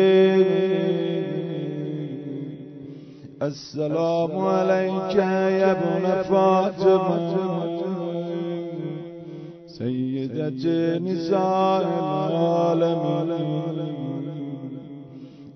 السلام 3.43 4.39
عليك 4.39 5.15
يا 5.15 5.73
ابن 5.73 6.23
فاطمة. 6.23 7.37
سيدة 9.67 10.99
نساء 10.99 11.87
العالمين. 12.31 13.39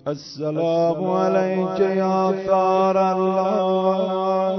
السلام 0.07 1.11
عليك 1.11 1.79
يا 1.79 2.31
ثار 2.47 2.97
الله 3.11 4.55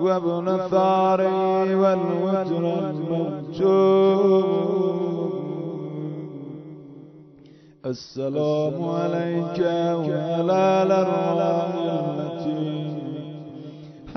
وابن 0.00 0.58
ثاري 0.70 1.74
والوتر 1.74 2.64
المكتوب 2.78 4.44
السلام 7.86 8.88
عليك 8.88 9.58
وعلى 10.08 10.62
التي 10.92 12.17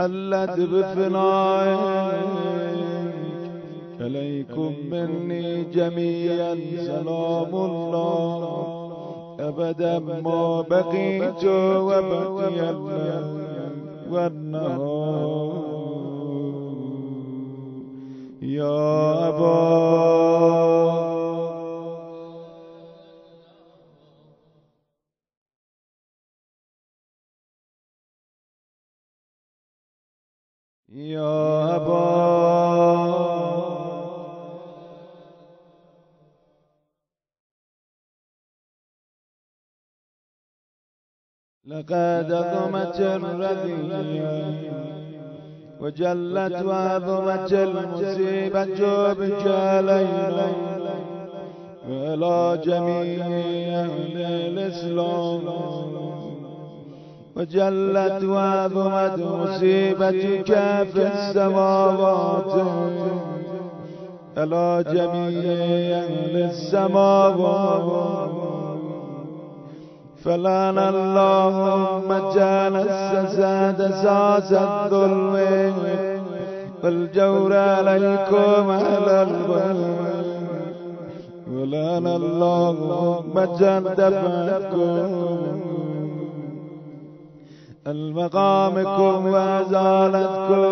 حلت 0.01 0.59
بفنائك. 0.59 1.81
عليكم 4.01 4.73
مني 4.91 5.63
جميعا 5.63 6.55
سلام 6.77 7.55
الله. 7.55 8.81
أبدا 9.39 9.99
ما 9.99 10.61
بقيت 10.61 11.45
وبقي 11.45 12.69
الليل 12.69 13.27
والنهار 14.11 15.53
يا 18.41 19.29
أبا 19.29 20.60
يا 31.01 31.75
أبا. 31.75 33.21
لقد 41.65 42.27
ضمت 42.27 42.99
الرذية 42.99 44.21
وجلت 45.79 46.61
وعظمت 46.65 47.53
المصيبة 47.53 49.13
بك 49.13 49.47
علينا 49.47 50.49
وعلى 51.89 52.61
جميع 52.65 53.25
أهل 53.81 54.17
الإسلام. 54.17 56.00
وجلت 57.35 58.23
وعظمت 58.23 59.19
مصيبتك 59.19 60.51
في 60.93 61.01
السماوات. 61.13 62.53
إلى 64.37 64.83
جميع 64.87 65.99
أهل 66.03 66.35
السماوات 66.49 68.31
فلان 70.23 70.77
اللهم 70.77 72.09
جالس 72.35 73.35
زاد 73.35 73.79
ساس 74.03 74.53
الظلم. 74.53 75.35
والجور 76.83 77.53
عليكم 77.55 78.69
أهل 78.69 79.07
الظلم. 79.09 79.95
ولان 81.53 82.07
اللهم 82.07 83.35
جندبكم 83.59 85.09
المقامكم 87.87 89.25
وازالتكم 89.25 90.71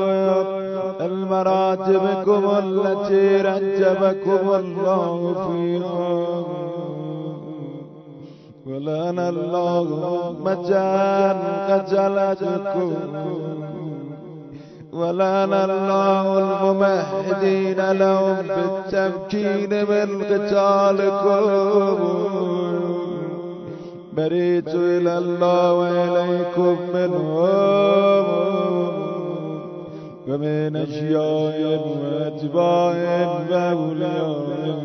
المراتبكم 1.02 2.52
التي 2.64 3.42
رتبكم 3.42 4.50
الله 4.56 5.34
فيها 5.48 6.44
ولنا 8.68 9.30
الله 9.30 9.88
مجان 10.40 11.38
قتلتكم 11.70 12.94
ولنا 14.94 15.66
الله 15.66 16.40
الممهدين 16.40 17.92
لهم 17.92 18.36
بالتمكين 18.48 19.70
من 19.86 20.24
قتالكم. 20.24 21.98
بريت 24.14 24.68
إلى 24.68 25.18
الله 25.18 25.74
وإليكم 25.74 26.78
منهم. 26.94 27.40
ومن 30.28 30.76
أشياء 30.76 31.82
وأتباع 32.04 32.94
وأولياء 33.50 34.84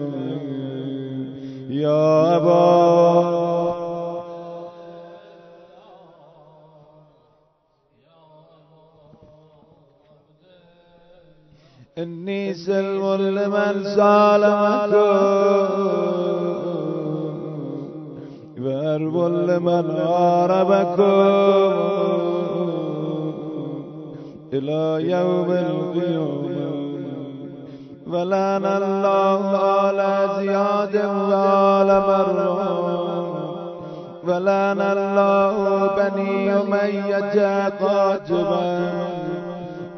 يا 1.70 2.36
أبا. 2.36 3.44
إني 11.98 12.54
سلم 12.54 13.14
لمن 13.14 13.84
سالمكم 13.84 14.94
وأرب 18.64 19.16
لمن 19.48 19.86
عاربكم 20.08 21.16
إلى 24.52 25.10
يوم 25.10 25.50
القيامة. 25.50 26.54
ولان 28.06 28.64
الله 28.66 29.40
على 29.56 30.28
زياد 30.38 30.96
وعلى 31.30 32.00
مرة 32.00 32.58
ولان 34.28 34.80
الله 34.80 35.56
بني 35.96 36.52
أمية 36.52 37.68
قاتبا 37.68 38.92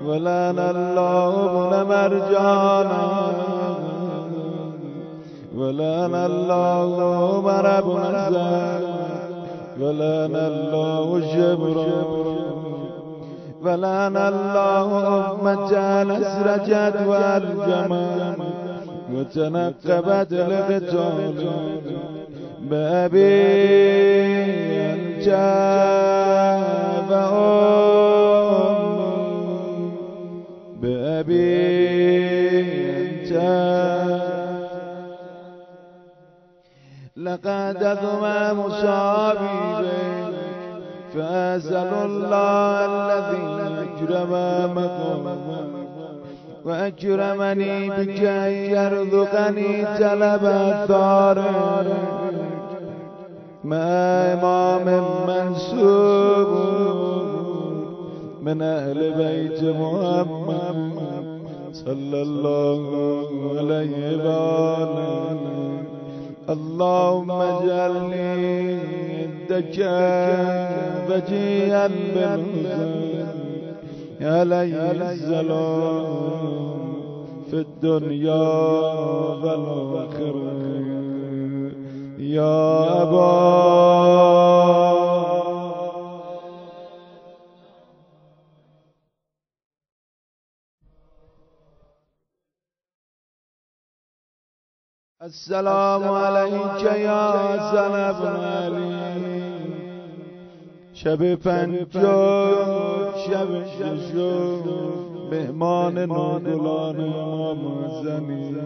ولان 0.06 0.58
الله 0.58 1.32
ابن 1.46 1.72
مرجانا. 1.88 3.02
ولنا 5.56 6.26
الله 6.26 7.40
مرب 7.44 7.86
الزاد 7.96 8.84
ولنا 9.80 10.46
الله 10.46 11.06
جبر. 11.34 11.78
ولنا 13.62 14.28
الله 14.28 14.88
مجال 15.42 16.10
أسرجت 16.10 16.96
والجمال 17.06 18.34
وتنقبت 19.14 20.32
القتال 20.32 21.36
بأبي 22.70 23.42
أنجاب 24.92 26.16
فأمي 27.08 29.06
بأبي 30.82 31.75
لقد 37.36 37.82
أذمى 37.82 38.62
مصابي 38.62 39.88
فأسأل 41.14 41.92
الله 42.04 42.86
الذي 42.86 43.46
أكرم 43.84 44.32
مقامه. 44.74 45.38
وأكرمني 46.64 47.90
بك 47.90 48.20
أن 48.24 48.52
يرزقني 48.52 49.84
تلب 49.98 50.44
الثار 50.44 51.38
ما 53.64 54.32
إمام 54.32 54.86
منسوب. 55.28 56.48
من 58.42 58.62
أهل 58.62 59.12
بيت 59.12 59.62
محمد 59.64 60.76
صلى 61.72 62.22
الله 62.22 62.80
عليه 63.58 64.16
وآله. 64.24 65.55
اللهم 66.50 67.30
اجعلني 67.30 68.78
عندك 69.50 69.76
بجيا 71.08 71.86
بالحسين 71.86 73.26
يا 74.20 74.44
لي 74.44 75.12
السلام 75.12 76.06
في 77.50 77.56
الدنيا 77.56 78.48
والآخرة. 79.42 80.56
يا 82.18 83.02
أبا 83.02 84.46
السلام 95.26 96.04
عليك 96.08 96.82
يا 96.82 97.22
حسن 97.30 97.94
ابن 97.94 98.34
علي 98.44 99.58
شب 100.92 101.34
پنجاه 101.34 103.14
شب 103.26 103.50
ششم 103.78 104.64
مهمان 105.30 105.94
نوگلان 105.94 107.00
امام 107.00 107.62
زنی 108.04 108.56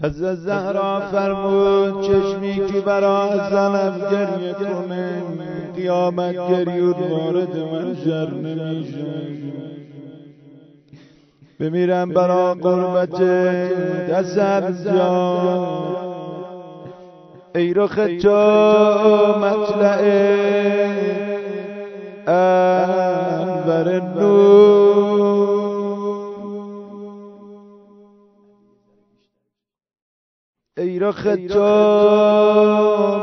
پس 0.00 0.12
زهرا 0.46 1.00
فرمود 1.00 2.02
چشمی 2.06 2.54
که 2.72 2.80
برا 2.80 3.28
حسنم 3.30 4.10
گریه 4.10 4.52
کنه 4.54 5.22
قیامت 5.76 6.34
گریود 6.50 6.96
وارد 7.10 7.56
منشر 7.56 8.30
نمیشه. 8.30 9.73
بمیرم 11.64 12.08
برا 12.08 12.54
قربت 12.54 13.22
دست 14.10 14.38
جان. 14.84 15.96
ای 17.54 17.74
رخ 17.74 17.94
تو 18.22 18.30
مطلع 19.38 20.00
انور 22.28 24.00
نور. 24.00 25.44
ای 30.78 30.98
رخ 30.98 31.22
تو 31.48 31.64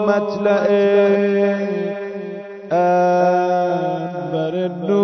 مطلع 0.07 0.67
انور 2.71 4.55
نور. 4.67 5.00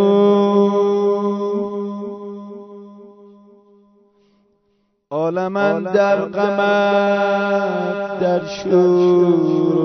عالما 5.38 5.80
در 5.80 6.16
قمت 6.16 8.20
در 8.20 8.46
شور. 8.46 9.78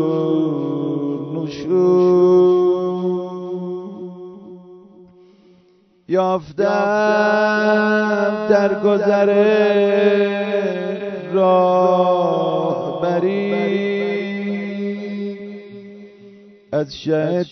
نشور. 1.36 2.52
یافتم 6.08 6.66
در 8.50 8.80
گذر 8.80 9.32
راه 11.32 13.02
بری 13.02 13.52
از 16.72 16.96
شه 16.96 17.44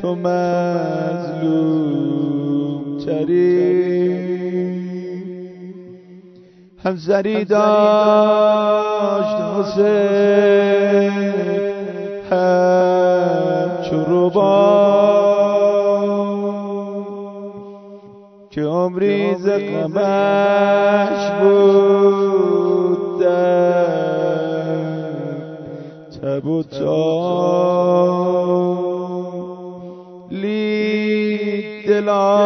تو 0.00 0.14
مظلوم 0.14 1.88
تری 3.06 3.87
همسری 6.84 7.44
داشت 7.44 9.36
حسین 9.56 11.12
هم 12.30 13.70
چروبا 13.90 14.88
که 18.50 18.62
عمری 18.62 19.34
ز 19.34 19.48
غمش 19.48 21.30
بود 21.40 23.22
تب 26.22 26.46
و 26.46 26.62
لید 30.30 31.88
دلا 31.88 32.38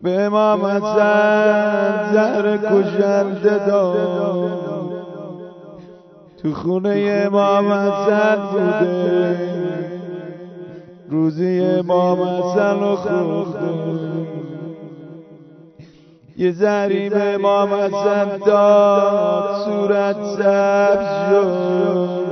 به 0.03 0.21
امام 0.21 0.65
حسن 0.65 2.13
زهر 2.13 2.57
کشنده 2.57 3.67
داد. 3.67 4.59
تو 6.43 6.55
خونه 6.55 7.23
امام 7.27 7.73
حسن 7.73 8.37
بوده. 8.53 9.39
روزی 11.09 11.61
امام 11.61 12.23
حسن 12.23 12.81
رو 12.81 12.97
خورده. 12.97 13.69
یه 16.37 16.53
زهری 16.53 17.09
به 17.11 17.35
امام 17.35 17.75
حسن 17.75 18.39
داد. 18.47 19.65
صورت 19.65 20.17
سبز 20.25 21.31
شد. 21.31 22.28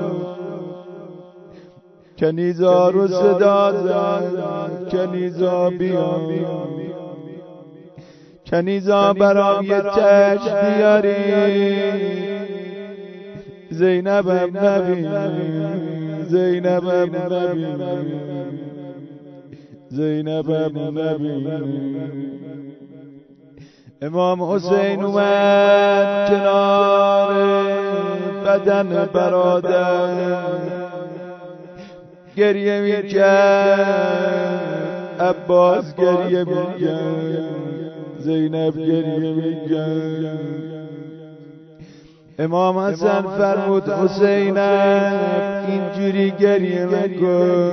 کنیزا 2.18 2.90
رو 2.90 3.08
صدا 3.08 3.72
زد 3.82 4.88
کنیزا 4.90 5.70
بیا 5.70 6.20
کنیزا 8.46 9.12
برام 9.12 9.64
یه 9.64 9.82
چشم 9.94 10.60
بیاری 10.60 11.32
زینبم 13.70 14.50
نبی 14.56 15.02
زینبم 16.24 17.16
نبی 17.16 17.66
زینبم 19.90 20.98
نبی 20.98 21.36
امام 24.02 24.42
حسین 24.42 25.02
اومد 25.02 26.28
کنار 26.28 27.34
بدن 28.44 29.08
برادر. 29.12 30.85
گریه 32.36 32.80
می‌کرد. 32.80 34.26
عباس 35.20 35.94
گریه 35.94 36.44
می‌کرد. 36.44 37.44
زینب 38.18 38.76
گریه 38.76 39.32
می‌کرد. 39.32 40.56
امام 42.38 42.78
حسن 42.78 43.22
فرمود 43.22 43.88
حسینم 43.88 45.64
اینجوری 45.68 46.30
گریه 46.30 46.84
نکن 46.86 47.72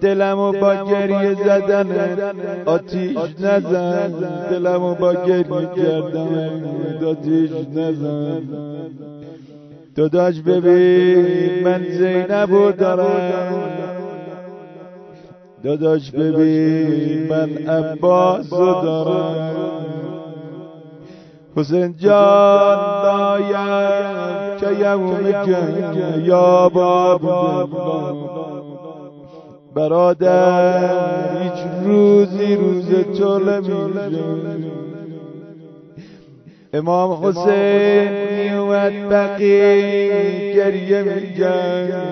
دلمو 0.00 0.52
با 0.52 0.74
گریه 0.84 1.34
زدن 1.34 2.18
آتیش 2.66 3.16
نزن. 3.40 4.12
دلمو 4.50 4.94
با 4.94 5.12
گریه 5.14 5.68
کردن 5.76 7.04
آتیش 7.06 7.50
نزن. 7.74 8.42
داداش 9.94 10.40
ببین 10.40 11.64
من 11.64 11.84
زینبو 11.90 12.72
دارم. 12.72 13.64
داداش 15.62 16.10
ببین 16.10 17.28
من 17.28 17.68
عباس 17.68 18.50
دارم. 18.50 19.54
حسین 21.56 21.96
جان 21.96 23.02
دایم 23.02 24.58
که 24.60 24.70
یوم 24.80 25.44
که 25.44 26.22
یا 26.24 26.68
باب 26.68 27.22
برادر 29.74 31.42
هیچ 31.42 31.66
روزی 31.84 32.56
روز 32.56 32.88
تو 33.18 33.38
نمیشه 33.38 34.24
امام 36.72 37.26
حسین. 37.26 38.33
میومد 38.74 39.08
بقی 39.08 40.54
گریه 40.54 41.02
میگن. 41.02 42.04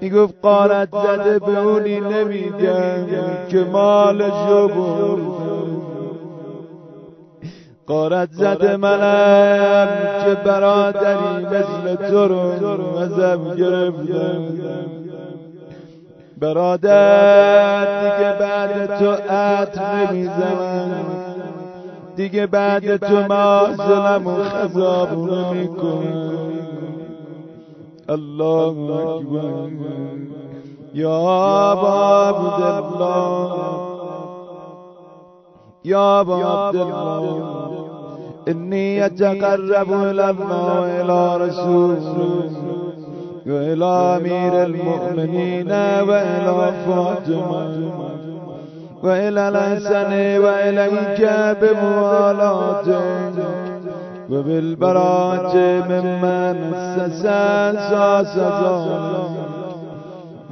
می‌گفت 0.00 0.34
قارت 0.42 0.88
زده 0.92 1.38
به 1.38 1.58
اونی 1.58 2.00
نمیگم 2.00 3.06
که 3.48 3.58
مالشو 3.58 4.68
برد 4.68 5.34
قارت 7.86 8.28
زده 8.32 8.76
منم 8.76 9.88
که 10.24 10.34
برادری 10.34 11.46
مثل 11.46 11.96
تو 12.10 12.28
رو 12.28 12.96
ازم 12.96 13.54
گرفتم. 13.56 14.54
برادر 16.36 17.84
دیگه 18.00 18.38
بعد 18.40 18.98
تو 18.98 19.10
عطر 19.10 20.10
نمی‌زنم. 20.12 21.23
دیگه 22.16 22.46
بعد 22.46 22.96
تو 22.96 23.14
مازلم 23.28 24.26
و 24.26 24.44
خذابونه 24.44 25.52
میکنم. 25.52 26.32
الله 28.08 28.76
أكبر 29.16 29.70
يا 30.94 31.72
أبا 31.72 31.88
عبد 32.28 32.62
الله 32.62 33.52
يا 35.84 36.20
عبد 36.30 36.76
الله 36.76 37.84
إني 38.48 39.06
أتقرب 39.06 39.92
إلى 39.92 40.30
الله 40.30 40.80
وإلى 40.80 41.36
رسوله. 41.36 42.50
وإلى 43.46 43.84
أمير 43.84 44.62
المؤمنين 44.62 45.70
وإلى 46.08 46.72
فاطمة. 46.86 48.13
وإلى 49.04 49.48
الحسن 49.48 50.12
وإليك 50.44 51.20
بموالاتك 51.60 53.36
وبالبراءة 54.30 55.56
ممن 55.90 56.74
أسس 56.74 57.26
أساس 57.26 58.34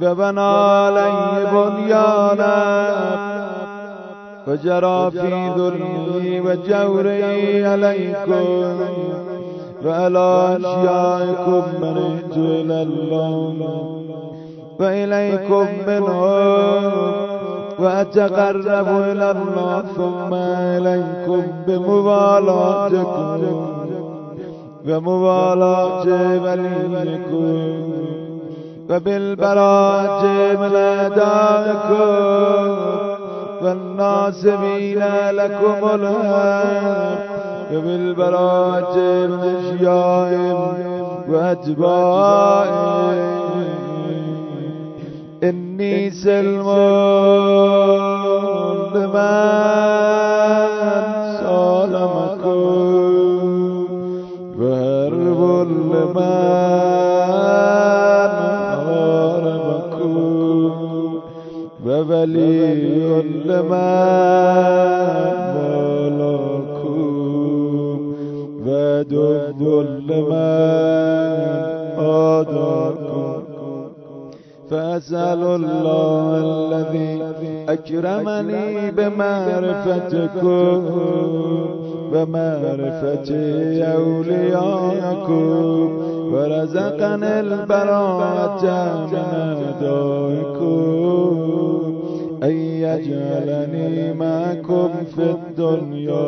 وبنى 0.01 0.41
عليه 0.41 1.43
بنيانا. 1.53 2.57
وجرى 4.47 5.11
في 5.11 5.31
ذله 5.57 6.25
وجوره 6.45 7.67
عليكم. 7.69 8.45
وعلى 9.85 10.57
أشيائكم 10.59 11.63
منهت 11.81 12.37
إلى 12.37 12.81
الله 12.81 13.55
وإليكم 14.79 15.67
منهم 15.87 17.32
وأتقرب 17.79 18.87
إلى 18.87 19.31
الله 19.31 19.83
ثم 19.95 20.33
إليكم 20.33 21.43
بمبالاتكم 21.67 23.41
ومبالاة 24.87 26.07
وليكم 26.43 27.93
وبالبراءة 28.89 30.23
من 30.61 30.75
أدائكم 30.75 32.13
والناصبين 33.61 35.03
لكم 35.31 35.79
الهام 35.93 37.15
وبالبراءة 37.73 38.97
من 39.27 39.39
أشيائهم 39.39 40.73
وأتباعهم. 41.29 42.63
إني 45.73 46.09
سلم 46.11 46.67
لمن 48.93 49.33
سالمكم 51.41 52.61
وهرب 54.59 55.41
لمن 55.69 56.13
حاربكم 58.85 60.15
وولي 61.85 63.21
لمن 63.45 63.83
والاكم 65.57 66.97
ودب 68.65 69.61
لمن 70.07 70.53
آداكم 71.99 73.12
فأسأل 74.73 75.43
الله 75.43 76.37
الذي 76.49 77.11
أكرمني 77.69 78.91
بمعرفتكم 78.91 80.79
ومعرفة 82.13 83.29
أوليائكم 83.97 85.43
ورزقني 86.33 87.39
البراءة 87.39 88.65
من 89.11 89.15
أعدائكم 89.41 90.63
أن 92.43 92.55
يجعلني 92.85 94.13
معكم 94.13 94.89
في 95.15 95.23
الدنيا 95.37 96.25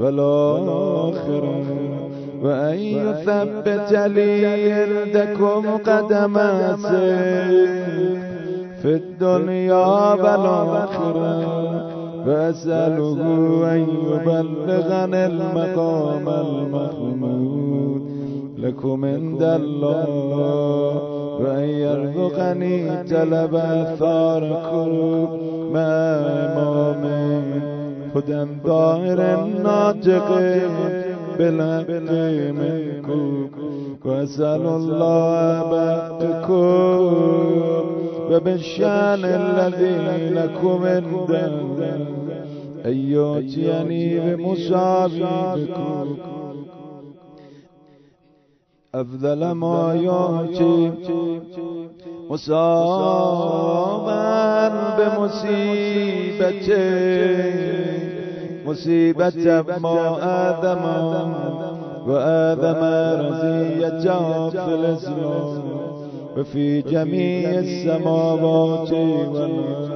والآخرة. 0.00 1.95
وأن 2.42 2.78
يثبت 2.78 3.92
لي 3.92 4.46
عندكم 4.46 5.62
قدم 5.86 6.34
في 8.82 8.94
الدنيا 8.94 10.12
والآخرة 10.14 11.66
وأسأله 12.26 13.20
أن 13.72 13.86
يبلغني 14.12 15.26
المقام 15.26 16.28
المحمود 16.28 18.02
لكم 18.58 19.04
عند 19.04 19.42
الله 19.42 21.02
وأن 21.40 21.68
يرزقني 21.68 23.02
طلب 23.10 23.54
أثاركم 23.54 24.88
مع 25.72 25.88
إمام 26.46 27.04
هدى 28.14 28.46
ظاهر 28.64 29.20
ناطق. 29.62 30.28
بالحق 31.38 31.90
منكم 32.60 33.48
وأسأل 34.04 34.66
الله 34.66 35.62
بأتكم 35.70 37.00
وبالشان 38.30 39.24
الذي 39.24 39.96
لكم 40.34 40.78
عنده 40.84 41.46
أن 42.86 42.96
يؤتيني 42.96 44.34
بمصابيكم 44.36 46.16
أفضل 48.94 49.50
ما 49.50 49.94
يؤتي 49.94 50.92
مصابا 52.30 54.16
بمصيبته 54.98 56.76
مصيبة 58.66 59.62
ما 59.82 59.98
آدم 60.48 60.82
وآدم 62.06 62.80
رزية 63.26 64.06
في 64.50 64.74
الإسلام 64.74 65.62
وفي 66.36 66.82
جميع 66.82 67.50
السماوات 67.50 68.92
والأرض. 68.92 69.90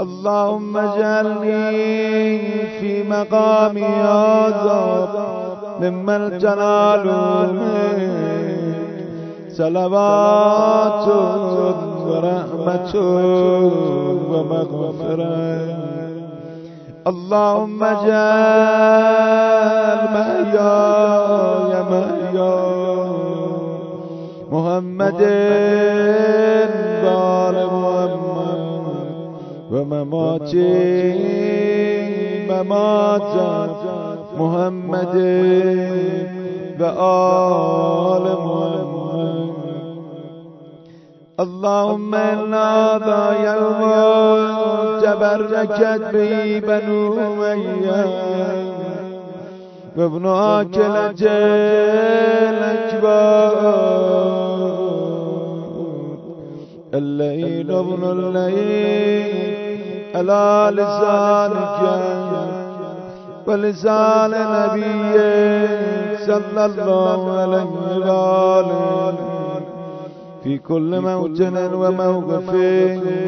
اللهم 0.00 0.76
اجعلني 0.76 2.38
في 2.80 3.02
مقامي 3.02 3.84
هذا 3.84 5.08
ممن 5.80 6.38
تنال 6.38 7.06
صلوات 9.50 11.08
ورحمة 12.08 12.94
ومغفرة. 14.30 15.89
اللهم 17.06 17.84
اجعل 17.84 19.30
محياي 20.14 21.72
محيا 21.92 22.56
محمد 24.52 25.20
بال 27.02 27.56
محمد. 27.72 28.14
ومماتي 29.72 30.76
ممات 32.50 33.34
محمد 34.38 35.16
وآل 36.80 38.24
محمد. 38.44 39.59
اللهم 41.40 42.14
إن 42.14 42.54
هذا 42.54 43.22
يوم 43.50 43.80
تبركت 45.02 46.02
به 46.12 46.58
بنو 46.68 47.00
أمية. 47.52 48.04
وابن 49.96 50.26
الأكبار 52.50 53.56
الليل 56.94 57.70
ابن 57.70 58.02
الليل 58.16 59.30
على 60.14 60.70
لسانك 60.76 61.80
ولسان 63.46 64.30
نبيك 64.54 65.16
صلى 66.26 66.64
الله 66.66 67.20
عليه 67.40 67.72
وآله. 67.96 69.29
في 70.44 70.58
كل 70.58 71.00
موطن 71.00 71.74
وموقف 71.74 72.48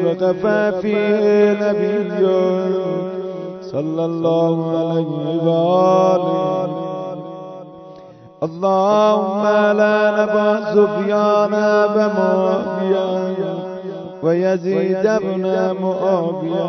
وقف 0.06 0.46
فيه 0.80 1.52
نبيك 1.52 2.20
صلى 3.62 4.04
الله 4.04 4.78
عليه 4.78 5.42
وآله. 5.48 6.82
اللهم 8.42 9.44
لا 9.80 9.98
نبع 10.20 10.46
سفيان 10.74 11.54
ومعاوية 11.96 13.08
ويزيد 14.22 15.06
ابن 15.06 15.44
معاوية 15.82 16.66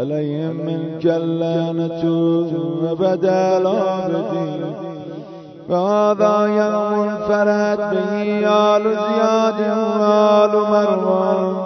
عليهم 0.00 0.56
من 0.56 0.98
كلانة 1.02 2.02
وبدا 2.82 3.58
العابدين. 3.58 4.85
وهذا 5.68 6.46
يوم 6.46 7.08
فرد 7.28 7.80
به 7.92 8.22
آل 8.48 8.82
زياد 8.82 9.60
وآل 9.78 10.52
مروان. 10.72 11.56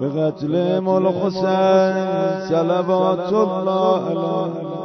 بقتلهم 0.00 0.86
الحسين 0.96 1.94
صلوات 2.48 3.32
الله 3.32 4.02
عليه. 4.10 4.78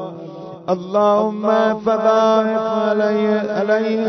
اللهم 0.69 1.45
فضاعف 1.85 2.65
عليه 2.87 3.41
عليه 3.57 4.07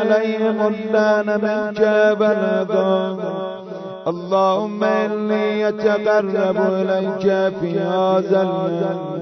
عليهم 0.00 0.58
اللان 0.66 1.26
منك 1.26 1.80
بلغا 2.20 3.16
اللهم 4.06 4.84
إني 4.84 5.68
أتقرب 5.68 6.56
إليك 6.56 7.54
في 7.60 7.80
هذا 7.80 8.42
اليوم. 8.42 9.14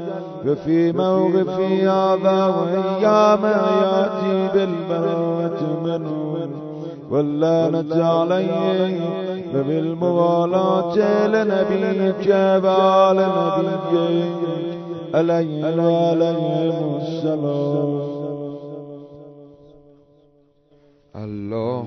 وفي 0.47 0.93
موقفي 0.93 1.89
هذا 1.89 2.47
وأيام 2.47 3.45
يأتي 3.45 4.49
بالبراءة 4.55 5.81
منه. 5.85 6.49
واللعنة 7.11 8.05
عليه. 8.05 9.01
وبالمغالاة 9.57 11.27
لنبيك 11.27 12.29
وآل 12.65 13.17
نبيك. 13.59 14.33
عليه 15.15 15.65
وعليهم 15.65 16.99
السلام. 17.01 18.13
الله 21.17 21.85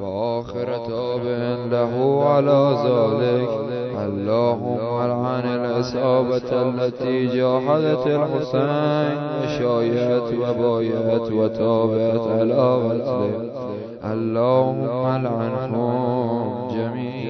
وآخر 0.00 0.66
تاب 0.86 1.20
عنده 1.26 2.24
على 2.24 2.76
ذلك. 2.84 3.83
اللهم 4.06 4.78
العن 5.08 5.46
الإصابة 5.58 6.50
التي 6.68 7.26
جاحدت 7.26 8.06
الحسين 8.06 9.16
وشايعت 9.40 10.28
وبايعت 10.42 11.26
وتابعت 11.32 12.24
على 12.38 12.54
قتله 12.84 13.30
اللهم 14.12 15.06
العنهم 15.16 16.68
جميعا. 16.76 17.23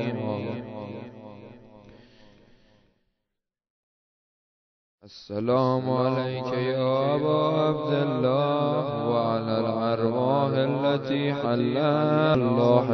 السلام 5.04 5.90
عليك 5.90 6.52
يا 6.52 7.14
أبا 7.14 7.38
عبد 7.60 7.92
الله 7.92 9.08
وعلى 9.08 9.60
الأرواح 9.60 10.50
التي 10.54 11.34
حل 11.34 11.76
الله. 11.76 12.88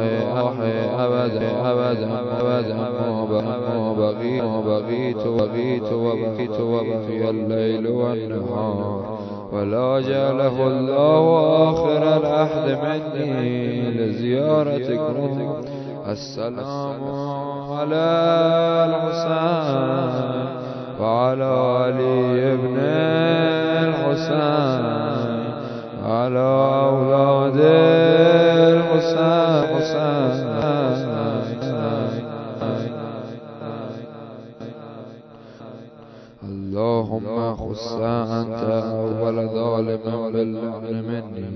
أبدا 1.05 1.71
أبدا 1.71 2.09
أبدا. 2.31 2.75
ما 2.75 3.93
بغيت 3.93 4.43
ما 4.43 4.61
بغيت 4.61 5.25
وبغيت 5.25 5.91
وبغيت 5.93 6.59
وبقي 6.59 7.29
الليل 7.29 7.87
والنهار. 7.87 9.19
ولا 9.51 9.99
جعله 10.01 10.67
الله 10.67 11.23
آخر 11.69 12.17
العهد 12.17 12.67
مني 12.83 13.91
لزيارتكم 13.91 15.63
السلام 16.07 17.03
على 17.71 18.05
الحسين 18.89 20.50
وعلى 21.01 21.43
علي 21.43 22.55
بن 22.57 22.77
الحسين. 23.87 24.85
على 26.05 26.49
أولاد 26.89 27.59
الحسين 28.75 29.41
اللهم 36.71 37.55
خص 37.55 37.91
أنت 38.01 38.63
أول 38.97 39.47
ظالم 39.47 40.31
باللعن 40.33 40.85
مني 41.09 41.49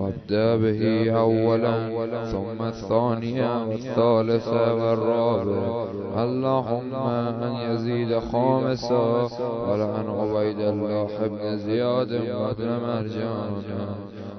وابدأ 0.00 0.56
به 0.56 1.12
أولا 1.18 1.76
ثم 2.24 2.62
الثانية 2.62 3.64
والثالثة 3.68 4.74
والرابعة 4.74 5.88
اللهم 6.24 6.94
أن 7.42 7.52
يزيد 7.70 8.18
خامسا 8.18 9.28
ولعن 9.68 10.06
عبيد 10.08 10.60
الله 10.60 11.08
بن 11.20 11.56
زياد 11.56 12.12
وابن 12.12 12.68
مرجان. 12.86 13.52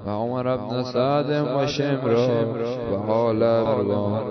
وعمر 0.08 0.56
بن 0.56 0.84
سعد 0.84 1.32
وشمر 1.56 2.14
وحال 2.94 3.42
مروان. 3.66 4.24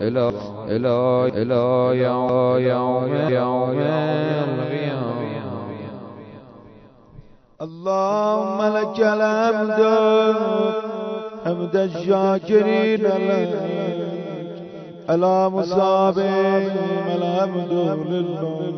إلى 0.00 0.32
إلى 0.68 0.96
إلى 1.42 1.62
يوم 2.02 3.12
يوم 3.30 3.78
القيامة. 3.78 5.15
اللهم 7.62 8.76
لك 8.76 9.00
الحمد. 9.00 9.80
حمد 11.44 11.76
الشاكرين 11.76 13.02
لك 13.02 13.58
على 15.08 15.48
مصابهم 15.48 16.70
الحمد 17.16 17.72
لله. 18.06 18.72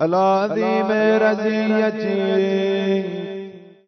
على 0.00 0.16
عظيم 0.16 0.90
رزيتي. 1.22 2.12